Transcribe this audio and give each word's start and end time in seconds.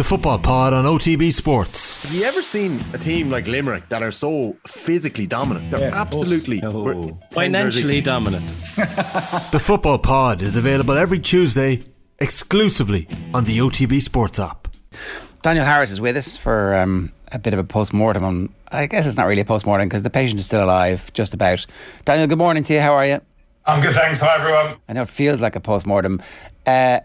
The 0.00 0.04
football 0.04 0.38
pod 0.38 0.72
on 0.72 0.86
OTB 0.86 1.30
Sports. 1.30 2.02
Have 2.04 2.14
you 2.14 2.24
ever 2.24 2.42
seen 2.42 2.80
a 2.94 2.98
team 2.98 3.28
like 3.28 3.46
Limerick 3.46 3.86
that 3.90 4.02
are 4.02 4.10
so 4.10 4.56
physically 4.66 5.26
dominant? 5.26 5.70
They're 5.70 5.90
Yeah, 5.90 6.00
absolutely 6.00 6.62
Oh. 6.64 7.18
Financially 7.32 8.00
dominant. 8.00 8.46
The 9.52 9.60
football 9.62 9.98
pod 9.98 10.40
is 10.40 10.56
available 10.56 10.96
every 10.96 11.18
Tuesday 11.20 11.80
exclusively 12.18 13.08
on 13.34 13.44
the 13.44 13.58
OTB 13.58 14.00
Sports 14.00 14.38
app. 14.38 14.68
Daniel 15.42 15.66
Harris 15.66 15.90
is 15.90 16.00
with 16.00 16.16
us 16.16 16.34
for 16.34 16.74
um, 16.76 17.12
a 17.30 17.38
bit 17.38 17.52
of 17.52 17.58
a 17.58 17.64
post 17.64 17.92
mortem 17.92 18.24
on. 18.24 18.48
I 18.72 18.86
guess 18.86 19.06
it's 19.06 19.18
not 19.18 19.26
really 19.26 19.42
a 19.42 19.44
post 19.44 19.66
mortem 19.66 19.86
because 19.86 20.02
the 20.02 20.08
patient 20.08 20.40
is 20.40 20.46
still 20.46 20.64
alive, 20.64 21.12
just 21.12 21.34
about. 21.34 21.66
Daniel, 22.06 22.26
good 22.26 22.38
morning 22.38 22.64
to 22.64 22.72
you. 22.72 22.80
How 22.80 22.94
are 22.94 23.04
you? 23.04 23.20
I'm 23.66 23.82
good, 23.82 23.92
thanks. 23.94 24.22
Hi, 24.22 24.36
everyone. 24.40 24.80
I 24.88 24.94
know 24.94 25.02
it 25.02 25.10
feels 25.10 25.42
like 25.42 25.56
a 25.56 25.60
post 25.60 25.86
mortem. 25.86 26.22
Uh, 26.66 27.00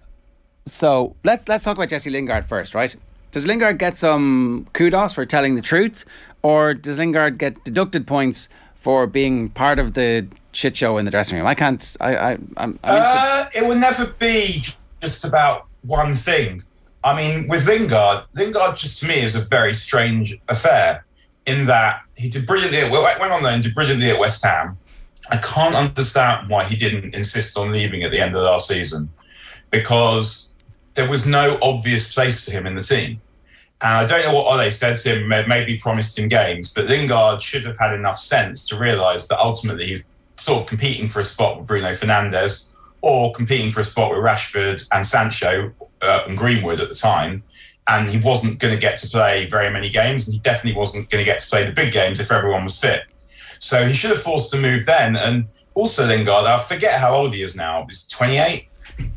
so 0.66 1.16
let's 1.23 1.47
let's 1.47 1.63
talk 1.63 1.77
about 1.77 1.89
Jesse 1.89 2.09
Lingard 2.09 2.45
first, 2.45 2.73
right? 2.73 2.95
Does 3.32 3.45
Lingard 3.45 3.77
get 3.77 3.97
some 3.97 4.68
kudos 4.73 5.14
for 5.14 5.25
telling 5.25 5.56
the 5.56 5.61
truth, 5.61 6.06
or 6.42 6.73
does 6.73 6.97
Lingard 6.97 7.37
get 7.37 7.64
deducted 7.64 8.07
points 8.07 8.50
for 8.75 9.07
being 9.07 9.50
part 9.50 9.78
of 9.78 9.93
the 9.93 10.28
shit 10.54 10.75
show 10.75 10.97
in 10.97 11.06
the 11.06 11.11
dressing 11.11 11.37
room? 11.37 11.46
I 11.46 11.54
can't. 11.54 11.96
I. 12.00 12.15
I 12.15 12.32
I'm. 12.32 12.47
I'm 12.57 12.79
Uh, 12.83 13.46
it 13.56 13.68
will 13.68 13.78
never 13.78 14.07
be 14.07 14.64
just 15.01 15.23
about 15.23 15.68
one 15.83 16.15
thing. 16.15 16.64
I 17.04 17.15
mean, 17.15 17.47
with 17.47 17.68
Lingard, 17.68 18.23
Lingard 18.34 18.78
just 18.78 19.00
to 19.01 19.07
me 19.07 19.20
is 19.20 19.36
a 19.36 19.42
very 19.42 19.73
strange 19.73 20.36
affair 20.50 21.06
in 21.45 21.68
that 21.68 22.01
he 22.18 22.28
did 22.28 22.47
brilliantly. 22.47 22.79
At, 22.79 23.20
went 23.20 23.32
on 23.32 23.43
there 23.43 23.54
and 23.54 23.61
did 23.61 23.75
brilliantly 23.75 24.09
at 24.09 24.20
West 24.20 24.43
Ham. 24.43 24.78
I 25.29 25.37
can't 25.37 25.75
understand 25.75 26.50
why 26.50 26.64
he 26.64 26.75
didn't 26.75 27.14
insist 27.14 27.56
on 27.57 27.71
leaving 27.71 28.04
at 28.04 28.11
the 28.11 28.20
end 28.20 28.36
of 28.36 28.42
last 28.42 28.68
season 28.68 29.09
because 29.71 30.54
there 30.96 31.10
was 31.10 31.26
no 31.26 31.58
obvious 31.62 32.14
place 32.14 32.44
for 32.44 32.52
him 32.52 32.66
in 32.66 32.76
the 32.76 32.81
team. 32.81 33.22
And 33.81 33.94
I 33.94 34.08
don't 34.08 34.23
know 34.23 34.34
what 34.34 34.48
Ole 34.48 34.72
said 34.72 34.98
to 34.98 35.16
him, 35.16 35.28
maybe 35.28 35.78
promised 35.78 36.18
him 36.18 36.30
games, 36.30 36.72
but 36.72 36.86
Lingard 36.86 37.42
should 37.42 37.66
have 37.66 37.78
had 37.78 37.94
enough 37.94 38.18
sense 38.18 38.66
to 38.70 38.78
realise 38.78 39.28
that 39.28 39.40
ultimately 39.40 39.88
he's 39.88 40.04
sort 40.38 40.62
of 40.62 40.68
competing 40.68 41.08
for 41.08 41.20
a 41.20 41.24
spot 41.24 41.58
with 41.58 41.68
Bruno 41.68 41.92
Fernandes 41.92 42.70
or 43.02 43.34
competing 43.34 43.72
for 43.72 43.82
a 43.82 43.84
spot 43.84 44.12
with 44.12 44.20
Rashford 44.20 44.88
and 44.92 45.06
Sancho 45.06 45.74
uh, 46.02 46.24
and 46.28 46.38
Greenwood 46.38 46.80
at 46.80 46.90
the 46.90 46.96
time. 46.96 47.44
And 47.88 48.09
he 48.09 48.20
wasn't 48.20 48.58
going 48.59 48.74
to 48.74 48.80
get 48.80 48.96
to 48.98 49.09
play 49.09 49.46
very 49.46 49.70
many 49.70 49.90
games, 49.90 50.28
and 50.28 50.34
he 50.34 50.40
definitely 50.40 50.80
wasn't 50.80 51.09
going 51.12 51.24
to 51.24 51.26
get 51.26 51.38
to 51.40 51.48
play 51.48 51.66
the 51.66 51.72
big 51.72 51.94
games 51.94 52.20
if 52.20 52.32
everyone 52.32 52.64
was 52.64 52.80
fit. 52.80 53.02
So 53.59 53.86
he 53.86 53.94
should 53.94 54.09
have 54.09 54.22
forced 54.22 54.52
the 54.52 54.59
move 54.59 54.88
then. 54.88 55.16
And 55.16 55.46
also 55.76 56.08
Lingard, 56.08 56.46
I 56.46 56.58
forget 56.58 57.00
how 57.00 57.14
old 57.14 57.34
he 57.36 57.44
is 57.44 57.56
now. 57.56 57.86
He's 57.88 58.08
28, 58.08 58.68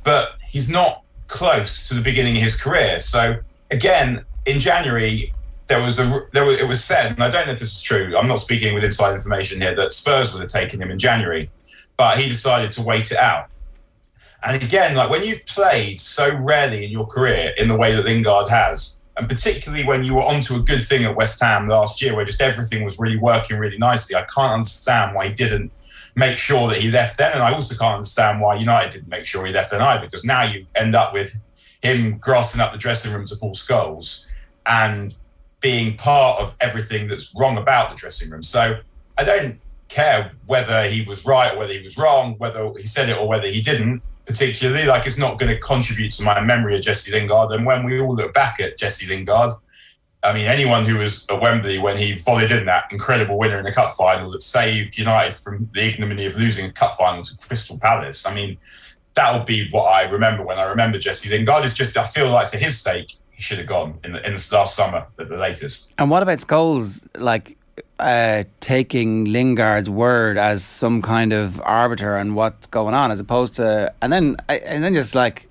but 0.04 0.32
he's 0.50 0.68
not 0.68 1.02
close 1.28 1.88
to 1.88 1.94
the 1.94 2.00
beginning 2.00 2.36
of 2.36 2.42
his 2.42 2.60
career. 2.60 2.98
So 3.00 3.36
again, 3.70 4.24
in 4.46 4.58
January, 4.58 5.32
there 5.68 5.80
was 5.80 5.98
a 5.98 6.26
there 6.32 6.44
was, 6.44 6.60
it 6.60 6.66
was 6.66 6.82
said, 6.82 7.12
and 7.12 7.22
I 7.22 7.30
don't 7.30 7.46
know 7.46 7.52
if 7.52 7.58
this 7.58 7.76
is 7.76 7.82
true. 7.82 8.16
I'm 8.16 8.26
not 8.26 8.40
speaking 8.40 8.74
with 8.74 8.82
inside 8.82 9.14
information 9.14 9.60
here 9.60 9.76
that 9.76 9.92
Spurs 9.92 10.32
would 10.32 10.40
have 10.40 10.50
taken 10.50 10.80
him 10.82 10.90
in 10.90 10.98
January, 10.98 11.50
but 11.96 12.18
he 12.18 12.28
decided 12.28 12.72
to 12.72 12.82
wait 12.82 13.12
it 13.12 13.18
out. 13.18 13.48
And 14.44 14.62
again, 14.62 14.94
like 14.96 15.10
when 15.10 15.24
you've 15.24 15.44
played 15.46 16.00
so 16.00 16.34
rarely 16.34 16.84
in 16.84 16.90
your 16.90 17.06
career 17.06 17.52
in 17.58 17.68
the 17.68 17.76
way 17.76 17.94
that 17.94 18.04
Lingard 18.04 18.48
has, 18.48 18.98
and 19.16 19.28
particularly 19.28 19.84
when 19.84 20.04
you 20.04 20.14
were 20.14 20.22
onto 20.22 20.54
a 20.54 20.60
good 20.60 20.80
thing 20.80 21.04
at 21.04 21.16
West 21.16 21.40
Ham 21.42 21.68
last 21.68 22.00
year, 22.00 22.14
where 22.14 22.24
just 22.24 22.40
everything 22.40 22.84
was 22.84 22.98
really 22.98 23.18
working 23.18 23.58
really 23.58 23.78
nicely, 23.78 24.16
I 24.16 24.22
can't 24.22 24.54
understand 24.54 25.14
why 25.14 25.28
he 25.28 25.34
didn't 25.34 25.72
make 26.14 26.38
sure 26.38 26.68
that 26.68 26.78
he 26.78 26.90
left 26.90 27.18
then. 27.18 27.32
And 27.32 27.42
I 27.42 27.52
also 27.52 27.76
can't 27.76 27.94
understand 27.94 28.40
why 28.40 28.56
United 28.56 28.92
didn't 28.92 29.08
make 29.08 29.24
sure 29.24 29.46
he 29.46 29.52
left 29.52 29.70
then 29.70 29.82
either, 29.82 30.04
because 30.04 30.24
now 30.24 30.42
you 30.42 30.66
end 30.74 30.94
up 30.94 31.12
with 31.12 31.40
him 31.82 32.18
grassing 32.18 32.60
up 32.60 32.72
the 32.72 32.78
dressing 32.78 33.12
room 33.12 33.24
to 33.26 33.36
Paul 33.36 33.54
Scholes 33.54 34.26
and 34.66 35.14
being 35.60 35.96
part 35.96 36.40
of 36.40 36.56
everything 36.60 37.08
that's 37.08 37.34
wrong 37.36 37.56
about 37.56 37.90
the 37.90 37.96
dressing 37.96 38.30
room. 38.30 38.42
So 38.42 38.80
I 39.16 39.24
don't 39.24 39.60
care 39.88 40.32
whether 40.46 40.86
he 40.86 41.02
was 41.02 41.24
right 41.24 41.54
or 41.54 41.58
whether 41.58 41.72
he 41.72 41.82
was 41.82 41.96
wrong, 41.96 42.34
whether 42.38 42.70
he 42.76 42.82
said 42.82 43.08
it 43.08 43.16
or 43.16 43.26
whether 43.26 43.48
he 43.48 43.60
didn't, 43.60 44.04
particularly. 44.26 44.86
Like 44.86 45.06
it's 45.06 45.18
not 45.18 45.38
going 45.38 45.52
to 45.52 45.58
contribute 45.58 46.10
to 46.12 46.22
my 46.22 46.40
memory 46.40 46.76
of 46.76 46.82
Jesse 46.82 47.12
Lingard. 47.12 47.52
And 47.52 47.64
when 47.64 47.84
we 47.84 48.00
all 48.00 48.14
look 48.14 48.34
back 48.34 48.60
at 48.60 48.78
Jesse 48.78 49.08
Lingard, 49.08 49.52
I 50.22 50.32
mean, 50.32 50.46
anyone 50.46 50.84
who 50.84 50.96
was 50.96 51.26
at 51.30 51.40
Wembley 51.40 51.78
when 51.78 51.96
he 51.96 52.14
volleyed 52.14 52.50
in 52.50 52.66
that 52.66 52.90
incredible 52.90 53.38
winner 53.38 53.58
in 53.58 53.64
the 53.64 53.72
cup 53.72 53.92
final 53.94 54.30
that 54.32 54.42
saved 54.42 54.98
United 54.98 55.34
from 55.34 55.68
the 55.72 55.82
ignominy 55.82 56.26
of 56.26 56.36
losing 56.36 56.66
a 56.66 56.72
cup 56.72 56.96
final 56.96 57.22
to 57.22 57.36
Crystal 57.38 57.78
Palace. 57.78 58.26
I 58.26 58.34
mean, 58.34 58.58
that'll 59.14 59.44
be 59.44 59.70
what 59.70 59.84
I 59.84 60.08
remember 60.08 60.44
when 60.44 60.58
I 60.58 60.64
remember 60.64 60.98
Jesse 60.98 61.30
Lingard. 61.30 61.64
Is 61.64 61.74
just 61.74 61.96
I 61.96 62.04
feel 62.04 62.30
like 62.30 62.48
for 62.48 62.58
his 62.58 62.80
sake, 62.80 63.14
he 63.30 63.42
should 63.42 63.58
have 63.58 63.68
gone 63.68 63.98
in 64.02 64.12
the 64.12 64.26
in 64.26 64.34
the 64.34 64.48
last 64.52 64.74
summer 64.74 65.06
at 65.18 65.28
the 65.28 65.36
latest. 65.36 65.94
And 65.98 66.10
what 66.10 66.22
about 66.22 66.38
Scholes, 66.38 67.06
like 67.16 67.56
uh, 67.98 68.44
taking 68.60 69.26
Lingard's 69.26 69.90
word 69.90 70.38
as 70.38 70.64
some 70.64 71.02
kind 71.02 71.32
of 71.32 71.60
arbiter 71.62 72.16
on 72.16 72.34
what's 72.34 72.66
going 72.66 72.94
on, 72.94 73.10
as 73.10 73.20
opposed 73.20 73.54
to, 73.54 73.92
and 74.02 74.12
then 74.12 74.36
and 74.48 74.82
then 74.82 74.94
just 74.94 75.14
like, 75.14 75.47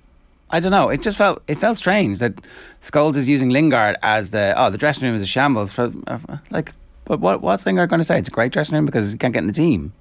I 0.50 0.60
don't 0.60 0.72
know, 0.72 0.88
it 0.88 1.02
just 1.02 1.18
felt 1.18 1.42
it 1.46 1.58
felt 1.58 1.76
strange 1.76 2.18
that 2.18 2.34
Scholes 2.80 3.16
is 3.16 3.28
using 3.28 3.50
Lingard 3.50 3.96
as 4.02 4.30
the 4.30 4.54
oh 4.56 4.70
the 4.70 4.78
dressing 4.78 5.04
room 5.06 5.14
is 5.14 5.22
a 5.22 5.26
shambles 5.26 5.72
for 5.72 5.92
uh, 6.06 6.18
like, 6.50 6.72
but 7.04 7.20
what 7.20 7.42
what's 7.42 7.66
Lingard 7.66 7.90
going 7.90 8.00
to 8.00 8.04
say? 8.04 8.18
It's 8.18 8.28
a 8.28 8.32
great 8.32 8.52
dressing 8.52 8.74
room 8.74 8.86
because 8.86 9.12
he 9.12 9.18
can't 9.18 9.32
get 9.32 9.40
in 9.40 9.46
the 9.46 9.52
team. 9.52 9.92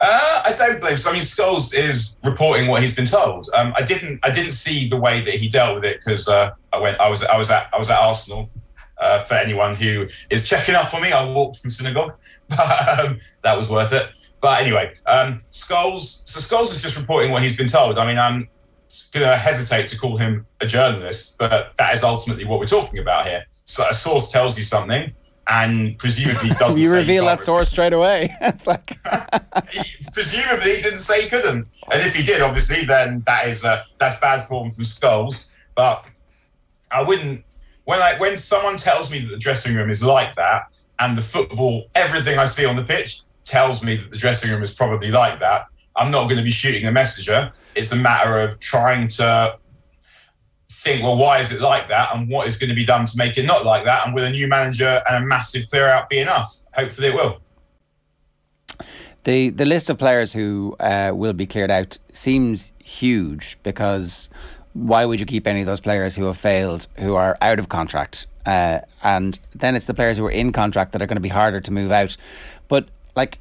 Uh, 0.00 0.42
I 0.46 0.54
don't 0.56 0.80
believe 0.80 0.98
so. 0.98 1.10
I 1.10 1.12
mean, 1.14 1.22
Scholes 1.22 1.74
is 1.74 2.16
reporting 2.24 2.68
what 2.68 2.82
he's 2.82 2.96
been 2.96 3.06
told. 3.06 3.48
Um, 3.54 3.74
I 3.76 3.82
didn't. 3.82 4.20
I 4.22 4.30
didn't 4.30 4.52
see 4.52 4.88
the 4.88 4.96
way 4.98 5.22
that 5.22 5.34
he 5.34 5.48
dealt 5.48 5.74
with 5.76 5.84
it 5.84 6.00
because 6.00 6.26
uh, 6.26 6.50
I 6.72 6.78
went. 6.78 6.98
I 7.00 7.08
was. 7.08 7.22
I 7.24 7.36
was 7.36 7.50
at. 7.50 7.68
I 7.72 7.78
was 7.78 7.90
at 7.90 7.98
Arsenal. 7.98 8.50
Uh, 8.98 9.18
for 9.20 9.34
anyone 9.34 9.74
who 9.74 10.06
is 10.28 10.46
checking 10.46 10.74
up 10.74 10.92
on 10.92 11.00
me, 11.00 11.10
I 11.10 11.24
walked 11.24 11.56
from 11.56 11.70
synagogue, 11.70 12.14
but 12.50 12.98
um, 13.00 13.18
that 13.42 13.56
was 13.56 13.70
worth 13.70 13.92
it. 13.92 14.08
But 14.40 14.62
anyway, 14.62 14.92
um. 15.06 15.40
So 15.50 15.74
Scholes 15.92 16.72
is 16.72 16.82
just 16.82 16.98
reporting 16.98 17.30
what 17.30 17.42
he's 17.42 17.56
been 17.56 17.68
told. 17.68 17.98
I 17.98 18.06
mean, 18.06 18.18
I'm 18.18 18.48
going 19.12 19.26
to 19.26 19.36
hesitate 19.36 19.86
to 19.88 19.98
call 19.98 20.16
him 20.16 20.46
a 20.60 20.66
journalist, 20.66 21.36
but 21.38 21.76
that 21.76 21.94
is 21.94 22.02
ultimately 22.02 22.44
what 22.44 22.58
we're 22.58 22.66
talking 22.66 22.98
about 22.98 23.26
here. 23.26 23.44
So 23.50 23.86
a 23.88 23.94
source 23.94 24.30
tells 24.30 24.58
you 24.58 24.64
something, 24.64 25.12
and 25.46 25.98
presumably 25.98 26.50
doesn't. 26.58 26.80
you 26.80 26.92
reveal 26.92 27.24
that 27.26 27.40
source 27.40 27.70
straight 27.70 27.92
away. 27.92 28.36
it's 28.40 28.66
like 28.66 28.98
presumably 30.12 30.76
he 30.76 30.82
didn't 30.82 30.98
say 30.98 31.22
he 31.22 31.28
couldn't. 31.28 31.66
And 31.92 32.00
if 32.02 32.14
he 32.14 32.22
did, 32.22 32.42
obviously, 32.42 32.84
then 32.84 33.22
that 33.26 33.48
is 33.48 33.64
uh, 33.64 33.84
that's 33.98 34.18
bad 34.20 34.44
form 34.44 34.70
from 34.70 34.84
Scholes. 34.84 35.52
But 35.74 36.04
I 36.90 37.02
wouldn't 37.02 37.44
when 37.84 38.00
I 38.00 38.18
when 38.18 38.36
someone 38.36 38.76
tells 38.76 39.10
me 39.10 39.20
that 39.20 39.30
the 39.30 39.38
dressing 39.38 39.74
room 39.76 39.90
is 39.90 40.02
like 40.02 40.34
that, 40.36 40.78
and 40.98 41.16
the 41.16 41.22
football, 41.22 41.88
everything 41.94 42.38
I 42.38 42.44
see 42.44 42.64
on 42.64 42.76
the 42.76 42.84
pitch 42.84 43.22
tells 43.44 43.82
me 43.82 43.96
that 43.96 44.10
the 44.10 44.16
dressing 44.16 44.50
room 44.50 44.62
is 44.62 44.74
probably 44.74 45.10
like 45.10 45.40
that. 45.40 45.66
I'm 46.00 46.10
not 46.10 46.24
going 46.24 46.38
to 46.38 46.42
be 46.42 46.50
shooting 46.50 46.84
the 46.84 46.92
messenger. 46.92 47.52
It's 47.74 47.92
a 47.92 47.96
matter 47.96 48.38
of 48.40 48.58
trying 48.58 49.08
to 49.08 49.58
think, 50.70 51.02
well, 51.02 51.18
why 51.18 51.40
is 51.40 51.52
it 51.52 51.60
like 51.60 51.88
that, 51.88 52.14
and 52.14 52.28
what 52.28 52.48
is 52.48 52.56
going 52.56 52.70
to 52.70 52.74
be 52.74 52.86
done 52.86 53.04
to 53.04 53.16
make 53.18 53.36
it 53.36 53.44
not 53.44 53.64
like 53.64 53.84
that? 53.84 54.06
And 54.06 54.14
with 54.14 54.24
a 54.24 54.30
new 54.30 54.48
manager 54.48 55.02
and 55.06 55.22
a 55.22 55.26
massive 55.26 55.68
clear 55.68 55.86
out 55.86 56.08
be 56.08 56.18
enough? 56.18 56.56
Hopefully, 56.72 57.08
it 57.08 57.14
will. 57.14 57.40
the 59.24 59.50
the 59.50 59.66
list 59.66 59.90
of 59.90 59.98
players 59.98 60.32
who 60.32 60.76
uh, 60.80 61.12
will 61.14 61.32
be 61.32 61.46
cleared 61.46 61.70
out 61.70 61.98
seems 62.12 62.72
huge 62.78 63.58
because 63.62 64.30
why 64.72 65.04
would 65.04 65.20
you 65.20 65.26
keep 65.26 65.46
any 65.46 65.60
of 65.60 65.66
those 65.66 65.80
players 65.80 66.16
who 66.16 66.24
have 66.24 66.38
failed, 66.38 66.86
who 66.98 67.14
are 67.14 67.36
out 67.42 67.58
of 67.58 67.68
contract? 67.68 68.26
Uh, 68.46 68.78
and 69.02 69.38
then 69.54 69.74
it's 69.76 69.86
the 69.86 69.94
players 69.94 70.16
who 70.16 70.24
are 70.24 70.30
in 70.30 70.52
contract 70.52 70.92
that 70.92 71.02
are 71.02 71.06
going 71.06 71.16
to 71.16 71.20
be 71.20 71.28
harder 71.28 71.60
to 71.60 71.72
move 71.72 71.92
out. 71.92 72.16
But 72.68 72.88
like, 73.16 73.38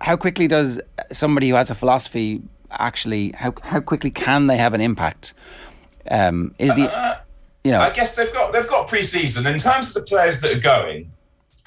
how 0.00 0.16
quickly 0.16 0.48
does 0.48 0.80
somebody 1.12 1.48
who 1.48 1.54
has 1.54 1.70
a 1.70 1.74
philosophy 1.74 2.42
actually? 2.70 3.32
How 3.32 3.54
how 3.62 3.80
quickly 3.80 4.10
can 4.10 4.46
they 4.46 4.56
have 4.56 4.74
an 4.74 4.80
impact? 4.80 5.34
Um, 6.10 6.54
is 6.58 6.74
the 6.74 7.20
you 7.64 7.72
know 7.72 7.80
I 7.80 7.90
guess 7.90 8.16
they've 8.16 8.32
got 8.32 8.52
they've 8.52 8.68
got 8.68 8.88
pre-season 8.88 9.46
in 9.46 9.58
terms 9.58 9.88
of 9.88 9.94
the 9.94 10.02
players 10.02 10.40
that 10.40 10.56
are 10.56 10.60
going. 10.60 11.12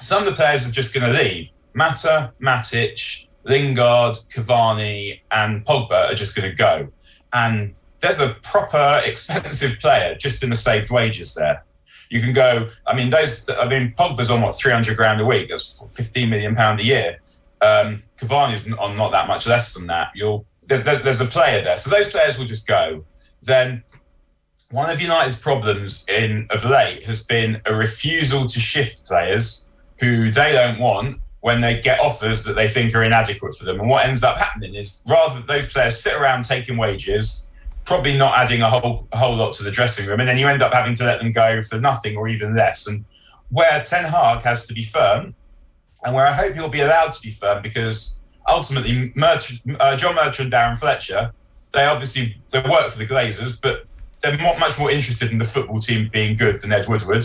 Some 0.00 0.22
of 0.22 0.28
the 0.28 0.34
players 0.34 0.66
are 0.66 0.72
just 0.72 0.92
going 0.94 1.12
to 1.12 1.16
leave. 1.16 1.48
Mata, 1.74 2.32
Matic, 2.40 3.28
Lingard, 3.44 4.16
Cavani, 4.28 5.20
and 5.30 5.64
Pogba 5.64 6.10
are 6.10 6.14
just 6.14 6.34
going 6.34 6.50
to 6.50 6.56
go. 6.56 6.88
And 7.32 7.74
there's 8.00 8.20
a 8.20 8.34
proper 8.42 9.00
expensive 9.06 9.78
player 9.80 10.14
just 10.16 10.42
in 10.42 10.50
the 10.50 10.56
saved 10.56 10.90
wages 10.90 11.34
there. 11.34 11.64
You 12.10 12.20
can 12.20 12.32
go. 12.32 12.68
I 12.86 12.94
mean, 12.94 13.10
those. 13.10 13.48
I 13.48 13.68
mean, 13.68 13.94
Pogba's 13.96 14.30
on 14.30 14.42
what 14.42 14.56
300 14.56 14.96
grand 14.96 15.20
a 15.20 15.24
week. 15.24 15.48
That's 15.48 15.82
15 15.96 16.28
million 16.28 16.54
pound 16.54 16.80
a 16.80 16.84
year. 16.84 17.18
Um, 17.62 18.02
Cavani's 18.18 18.70
on 18.72 18.96
not 18.96 19.12
that 19.12 19.28
much 19.28 19.46
less 19.46 19.72
than 19.72 19.86
that. 19.86 20.10
You'll 20.14 20.46
there's, 20.66 20.82
there's 20.84 21.02
there's 21.02 21.20
a 21.20 21.26
player 21.26 21.62
there, 21.62 21.76
so 21.76 21.90
those 21.90 22.10
players 22.10 22.38
will 22.38 22.44
just 22.44 22.66
go. 22.66 23.04
Then 23.42 23.82
one 24.70 24.90
of 24.90 25.00
United's 25.00 25.38
problems 25.38 26.04
in 26.08 26.46
of 26.50 26.64
late 26.64 27.04
has 27.04 27.22
been 27.22 27.60
a 27.66 27.74
refusal 27.74 28.46
to 28.46 28.58
shift 28.58 29.06
players 29.06 29.66
who 30.00 30.30
they 30.30 30.52
don't 30.52 30.78
want 30.78 31.20
when 31.40 31.60
they 31.60 31.80
get 31.80 32.00
offers 32.00 32.44
that 32.44 32.54
they 32.54 32.68
think 32.68 32.94
are 32.94 33.02
inadequate 33.02 33.54
for 33.54 33.64
them. 33.64 33.80
And 33.80 33.88
what 33.88 34.06
ends 34.06 34.22
up 34.22 34.38
happening 34.38 34.74
is 34.74 35.02
rather 35.06 35.40
those 35.42 35.72
players 35.72 36.00
sit 36.00 36.14
around 36.14 36.44
taking 36.44 36.76
wages, 36.76 37.48
probably 37.84 38.16
not 38.16 38.38
adding 38.38 38.62
a 38.62 38.70
whole 38.70 39.08
a 39.12 39.16
whole 39.16 39.36
lot 39.36 39.52
to 39.54 39.64
the 39.64 39.70
dressing 39.70 40.06
room, 40.06 40.20
and 40.20 40.28
then 40.28 40.38
you 40.38 40.48
end 40.48 40.62
up 40.62 40.72
having 40.72 40.94
to 40.94 41.04
let 41.04 41.20
them 41.20 41.32
go 41.32 41.62
for 41.62 41.78
nothing 41.78 42.16
or 42.16 42.28
even 42.28 42.56
less. 42.56 42.86
And 42.86 43.04
where 43.50 43.82
Ten 43.82 44.04
Hag 44.04 44.42
has 44.44 44.66
to 44.66 44.74
be 44.74 44.82
firm, 44.82 45.34
and 46.04 46.14
where 46.14 46.26
I 46.26 46.32
hope 46.32 46.54
he'll 46.54 46.68
be 46.68 46.80
allowed 46.80 47.12
to 47.12 47.22
be 47.22 47.30
firm, 47.30 47.62
because 47.62 48.16
ultimately, 48.48 49.12
uh, 49.22 49.96
John 49.96 50.14
Murtough 50.14 50.40
and 50.40 50.52
Darren 50.52 50.78
Fletcher, 50.78 51.32
they 51.72 51.84
obviously 51.84 52.36
they 52.50 52.60
work 52.60 52.88
for 52.88 52.98
the 52.98 53.06
Glazers, 53.06 53.60
but 53.60 53.84
they're 54.20 54.36
much 54.38 54.78
more 54.78 54.90
interested 54.90 55.30
in 55.30 55.38
the 55.38 55.44
football 55.44 55.80
team 55.80 56.08
being 56.12 56.36
good 56.36 56.60
than 56.60 56.72
Ed 56.72 56.86
Woodward, 56.88 57.24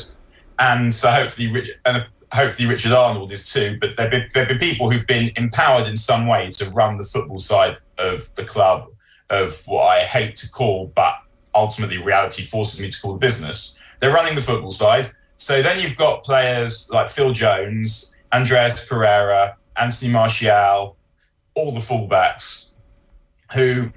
and 0.59 0.93
so 0.93 1.09
hopefully, 1.09 1.51
Rich, 1.51 1.69
and 1.85 2.05
hopefully 2.33 2.67
Richard 2.67 2.91
Arnold 2.91 3.31
is 3.31 3.51
too. 3.51 3.77
But 3.79 3.95
been, 3.95 4.27
there've 4.33 4.47
been 4.47 4.57
people 4.57 4.89
who've 4.89 5.07
been 5.07 5.31
empowered 5.35 5.87
in 5.87 5.95
some 5.95 6.27
way 6.27 6.49
to 6.51 6.69
run 6.71 6.97
the 6.97 7.05
football 7.05 7.39
side 7.39 7.77
of 7.97 8.33
the 8.35 8.43
club, 8.43 8.87
of 9.29 9.61
what 9.65 9.85
I 9.85 9.99
hate 10.01 10.35
to 10.37 10.49
call, 10.49 10.91
but 10.95 11.15
ultimately 11.53 11.97
reality 11.97 12.43
forces 12.43 12.81
me 12.81 12.89
to 12.89 13.01
call 13.01 13.13
the 13.13 13.19
business. 13.19 13.77
They're 13.99 14.13
running 14.13 14.35
the 14.35 14.41
football 14.41 14.71
side. 14.71 15.07
So 15.37 15.61
then 15.61 15.79
you've 15.79 15.97
got 15.97 16.23
players 16.23 16.89
like 16.91 17.09
Phil 17.09 17.31
Jones, 17.31 18.15
Andreas 18.33 18.87
Pereira, 18.87 19.57
Anthony 19.75 20.11
Martial, 20.11 20.97
all 21.55 21.71
the 21.71 21.79
fullbacks, 21.79 22.73
who 23.53 23.91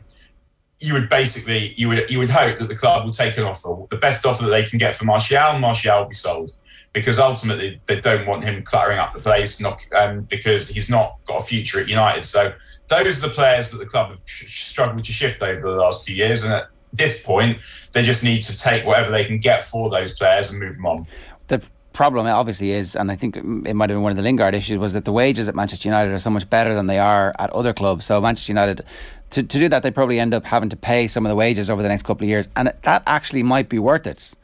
you 0.80 0.94
would 0.94 1.08
basically 1.08 1.74
you 1.76 1.88
would 1.88 2.10
you 2.10 2.18
would 2.18 2.30
hope 2.30 2.58
that 2.58 2.68
the 2.68 2.76
club 2.76 3.04
will 3.04 3.12
take 3.12 3.36
an 3.36 3.44
offer, 3.44 3.74
the 3.90 3.98
best 3.98 4.24
offer 4.24 4.44
that 4.44 4.50
they 4.50 4.64
can 4.64 4.78
get 4.78 4.96
for 4.96 5.04
Martial, 5.04 5.58
Martial 5.58 6.00
will 6.00 6.08
be 6.08 6.14
sold 6.14 6.52
because 6.92 7.18
ultimately 7.18 7.80
they 7.86 8.00
don't 8.00 8.26
want 8.26 8.44
him 8.44 8.62
cluttering 8.62 8.98
up 8.98 9.12
the 9.12 9.20
place, 9.20 9.60
not 9.60 9.84
um, 9.96 10.22
because 10.22 10.68
he's 10.68 10.90
not 10.90 11.18
got 11.24 11.42
a 11.42 11.44
future 11.44 11.80
at 11.80 11.88
United. 11.88 12.24
So 12.24 12.52
those 12.88 13.18
are 13.18 13.28
the 13.28 13.32
players 13.32 13.70
that 13.70 13.78
the 13.78 13.86
club 13.86 14.10
have 14.10 14.20
struggled 14.26 15.04
to 15.04 15.12
shift 15.12 15.42
over 15.42 15.60
the 15.60 15.76
last 15.76 16.06
few 16.06 16.16
years, 16.16 16.42
and 16.42 16.52
at 16.52 16.68
this 16.92 17.22
point, 17.22 17.58
they 17.92 18.02
just 18.02 18.24
need 18.24 18.42
to 18.42 18.56
take 18.56 18.84
whatever 18.84 19.10
they 19.10 19.24
can 19.24 19.38
get 19.38 19.64
for 19.64 19.88
those 19.90 20.18
players 20.18 20.50
and 20.50 20.60
move 20.60 20.74
them 20.74 20.86
on. 20.86 21.06
The 21.46 21.62
problem 21.92 22.26
obviously 22.26 22.70
is, 22.70 22.96
and 22.96 23.10
I 23.10 23.16
think 23.16 23.36
it 23.36 23.44
might 23.44 23.90
have 23.90 23.96
been 23.96 24.02
one 24.02 24.10
of 24.10 24.16
the 24.16 24.22
Lingard 24.22 24.54
issues, 24.54 24.78
was 24.78 24.92
that 24.92 25.04
the 25.04 25.12
wages 25.12 25.48
at 25.48 25.54
Manchester 25.54 25.88
United 25.88 26.12
are 26.12 26.18
so 26.18 26.30
much 26.30 26.48
better 26.48 26.74
than 26.74 26.86
they 26.86 26.98
are 26.98 27.34
at 27.38 27.50
other 27.50 27.72
clubs. 27.72 28.06
So 28.06 28.20
Manchester 28.20 28.52
United. 28.52 28.82
To, 29.30 29.44
to 29.44 29.58
do 29.60 29.68
that, 29.68 29.84
they 29.84 29.92
probably 29.92 30.18
end 30.18 30.34
up 30.34 30.44
having 30.44 30.70
to 30.70 30.76
pay 30.76 31.06
some 31.06 31.24
of 31.24 31.30
the 31.30 31.36
wages 31.36 31.70
over 31.70 31.82
the 31.82 31.88
next 31.88 32.02
couple 32.02 32.24
of 32.24 32.28
years, 32.28 32.48
and 32.56 32.72
that 32.82 33.02
actually 33.06 33.44
might 33.44 33.68
be 33.68 33.78
worth 33.78 34.06
it. 34.06 34.34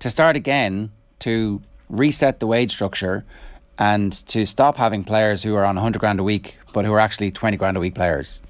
To 0.00 0.10
start 0.10 0.34
again, 0.34 0.90
to 1.20 1.62
reset 1.88 2.40
the 2.40 2.48
wage 2.48 2.72
structure 2.72 3.24
and 3.78 4.12
to 4.26 4.44
stop 4.44 4.76
having 4.76 5.04
players 5.04 5.44
who 5.44 5.54
are 5.54 5.64
on 5.64 5.76
100 5.76 5.98
grand 6.00 6.18
a 6.18 6.24
week 6.24 6.58
but 6.72 6.84
who 6.84 6.92
are 6.92 7.00
actually 7.00 7.30
20 7.30 7.56
grand 7.56 7.76
a 7.76 7.80
week 7.80 7.94
players. 7.94 8.42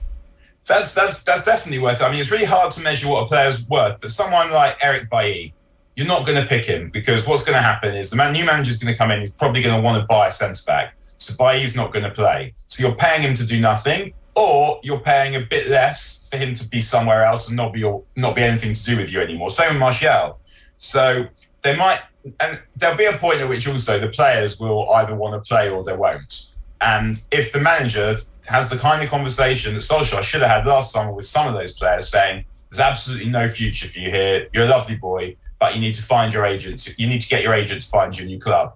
That's 0.64 0.94
that's 0.94 1.24
that's 1.24 1.44
definitely 1.44 1.80
worth 1.80 2.00
it. 2.00 2.04
I 2.04 2.10
mean, 2.10 2.20
it's 2.20 2.30
really 2.30 2.44
hard 2.44 2.70
to 2.72 2.82
measure 2.82 3.08
what 3.08 3.24
a 3.24 3.26
player's 3.26 3.68
worth, 3.68 4.00
but 4.00 4.10
someone 4.10 4.50
like 4.52 4.78
Eric 4.80 5.10
Bailly, 5.10 5.54
you're 5.96 6.06
not 6.06 6.26
going 6.26 6.40
to 6.40 6.48
pick 6.48 6.64
him 6.64 6.90
because 6.90 7.26
what's 7.26 7.44
going 7.44 7.56
to 7.56 7.62
happen 7.62 7.94
is 7.94 8.10
the 8.10 8.16
man, 8.16 8.32
new 8.32 8.42
is 8.42 8.82
going 8.82 8.94
to 8.94 8.98
come 8.98 9.10
in. 9.10 9.20
He's 9.20 9.32
probably 9.32 9.62
going 9.62 9.76
to 9.76 9.82
want 9.82 10.00
to 10.00 10.06
buy 10.06 10.28
a 10.28 10.32
centre 10.32 10.62
back. 10.66 10.94
So 10.96 11.34
Bailly's 11.36 11.76
not 11.76 11.92
going 11.92 12.04
to 12.04 12.10
play. 12.10 12.54
So 12.66 12.86
you're 12.86 12.96
paying 12.96 13.22
him 13.22 13.34
to 13.34 13.46
do 13.46 13.60
nothing, 13.60 14.14
or 14.34 14.80
you're 14.82 15.00
paying 15.00 15.36
a 15.36 15.40
bit 15.40 15.68
less 15.68 16.28
for 16.30 16.38
him 16.38 16.54
to 16.54 16.68
be 16.68 16.80
somewhere 16.80 17.24
else 17.24 17.48
and 17.48 17.56
not 17.56 17.72
be 17.72 17.80
your, 17.80 18.02
not 18.16 18.34
be 18.34 18.42
anything 18.42 18.74
to 18.74 18.84
do 18.84 18.96
with 18.96 19.12
you 19.12 19.20
anymore. 19.20 19.50
Same 19.50 19.68
with 19.70 19.78
Martial. 19.78 20.40
So 20.78 21.26
they 21.60 21.76
might 21.76 22.00
and 22.40 22.60
there'll 22.76 22.96
be 22.96 23.04
a 23.04 23.12
point 23.12 23.40
at 23.40 23.48
which 23.48 23.68
also 23.68 23.98
the 23.98 24.08
players 24.08 24.60
will 24.60 24.90
either 24.92 25.14
want 25.14 25.34
to 25.34 25.48
play 25.48 25.70
or 25.70 25.84
they 25.84 25.96
won't. 25.96 26.52
And 26.80 27.20
if 27.30 27.52
the 27.52 27.60
manager 27.60 28.16
has 28.46 28.70
the 28.70 28.76
kind 28.76 29.02
of 29.02 29.08
conversation 29.08 29.74
that 29.74 29.82
Solskjaer 29.82 30.22
should 30.22 30.42
have 30.42 30.50
had 30.50 30.66
last 30.66 30.92
summer 30.92 31.12
with 31.12 31.26
some 31.26 31.46
of 31.46 31.54
those 31.54 31.76
players 31.78 32.08
saying, 32.08 32.44
there's 32.70 32.80
absolutely 32.80 33.30
no 33.30 33.48
future 33.48 33.86
for 33.86 33.98
you 33.98 34.10
here. 34.10 34.48
You're 34.52 34.64
a 34.64 34.68
lovely 34.68 34.96
boy, 34.96 35.36
but 35.62 35.74
you 35.74 35.80
need 35.80 35.94
to 35.94 36.02
find 36.02 36.32
your 36.32 36.44
agent. 36.44 36.94
You 36.98 37.06
need 37.06 37.22
to 37.22 37.28
get 37.28 37.42
your 37.42 37.54
agent 37.54 37.82
to 37.82 37.88
find 37.88 38.18
you 38.18 38.24
a 38.24 38.28
new 38.28 38.40
club. 38.40 38.74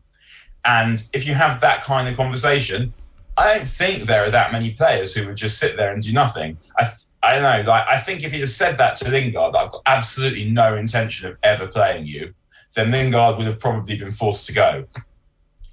And 0.65 1.03
if 1.13 1.27
you 1.27 1.35
have 1.35 1.61
that 1.61 1.83
kind 1.83 2.09
of 2.09 2.17
conversation, 2.17 2.93
I 3.37 3.55
don't 3.55 3.69
think 3.69 4.05
there 4.05 4.25
are 4.25 4.31
that 4.31 4.53
many 4.53 4.71
players 4.71 5.15
who 5.15 5.27
would 5.27 5.37
just 5.37 5.59
sit 5.59 5.77
there 5.77 5.93
and 5.93 6.01
do 6.03 6.13
nothing. 6.13 6.59
I, 6.79 6.85
I 7.23 7.35
don't 7.35 7.43
know. 7.43 7.71
Like 7.71 7.87
I 7.89 7.99
think 7.99 8.25
if 8.25 8.33
he 8.33 8.41
had 8.41 8.49
said 8.49 8.79
that 8.79 8.97
to 8.97 9.11
Lingard, 9.11 9.57
I've 9.57 9.73
got 9.73 9.83
absolutely 9.85 10.49
no 10.51 10.77
intention 10.77 11.29
of 11.29 11.37
ever 11.43 11.67
playing 11.67 12.07
you 12.07 12.35
then 12.77 12.91
Lingard 12.91 13.39
would 13.39 13.47
have 13.47 13.59
probably 13.59 13.97
been 13.97 14.11
forced 14.11 14.47
to 14.47 14.53
go 14.53 14.85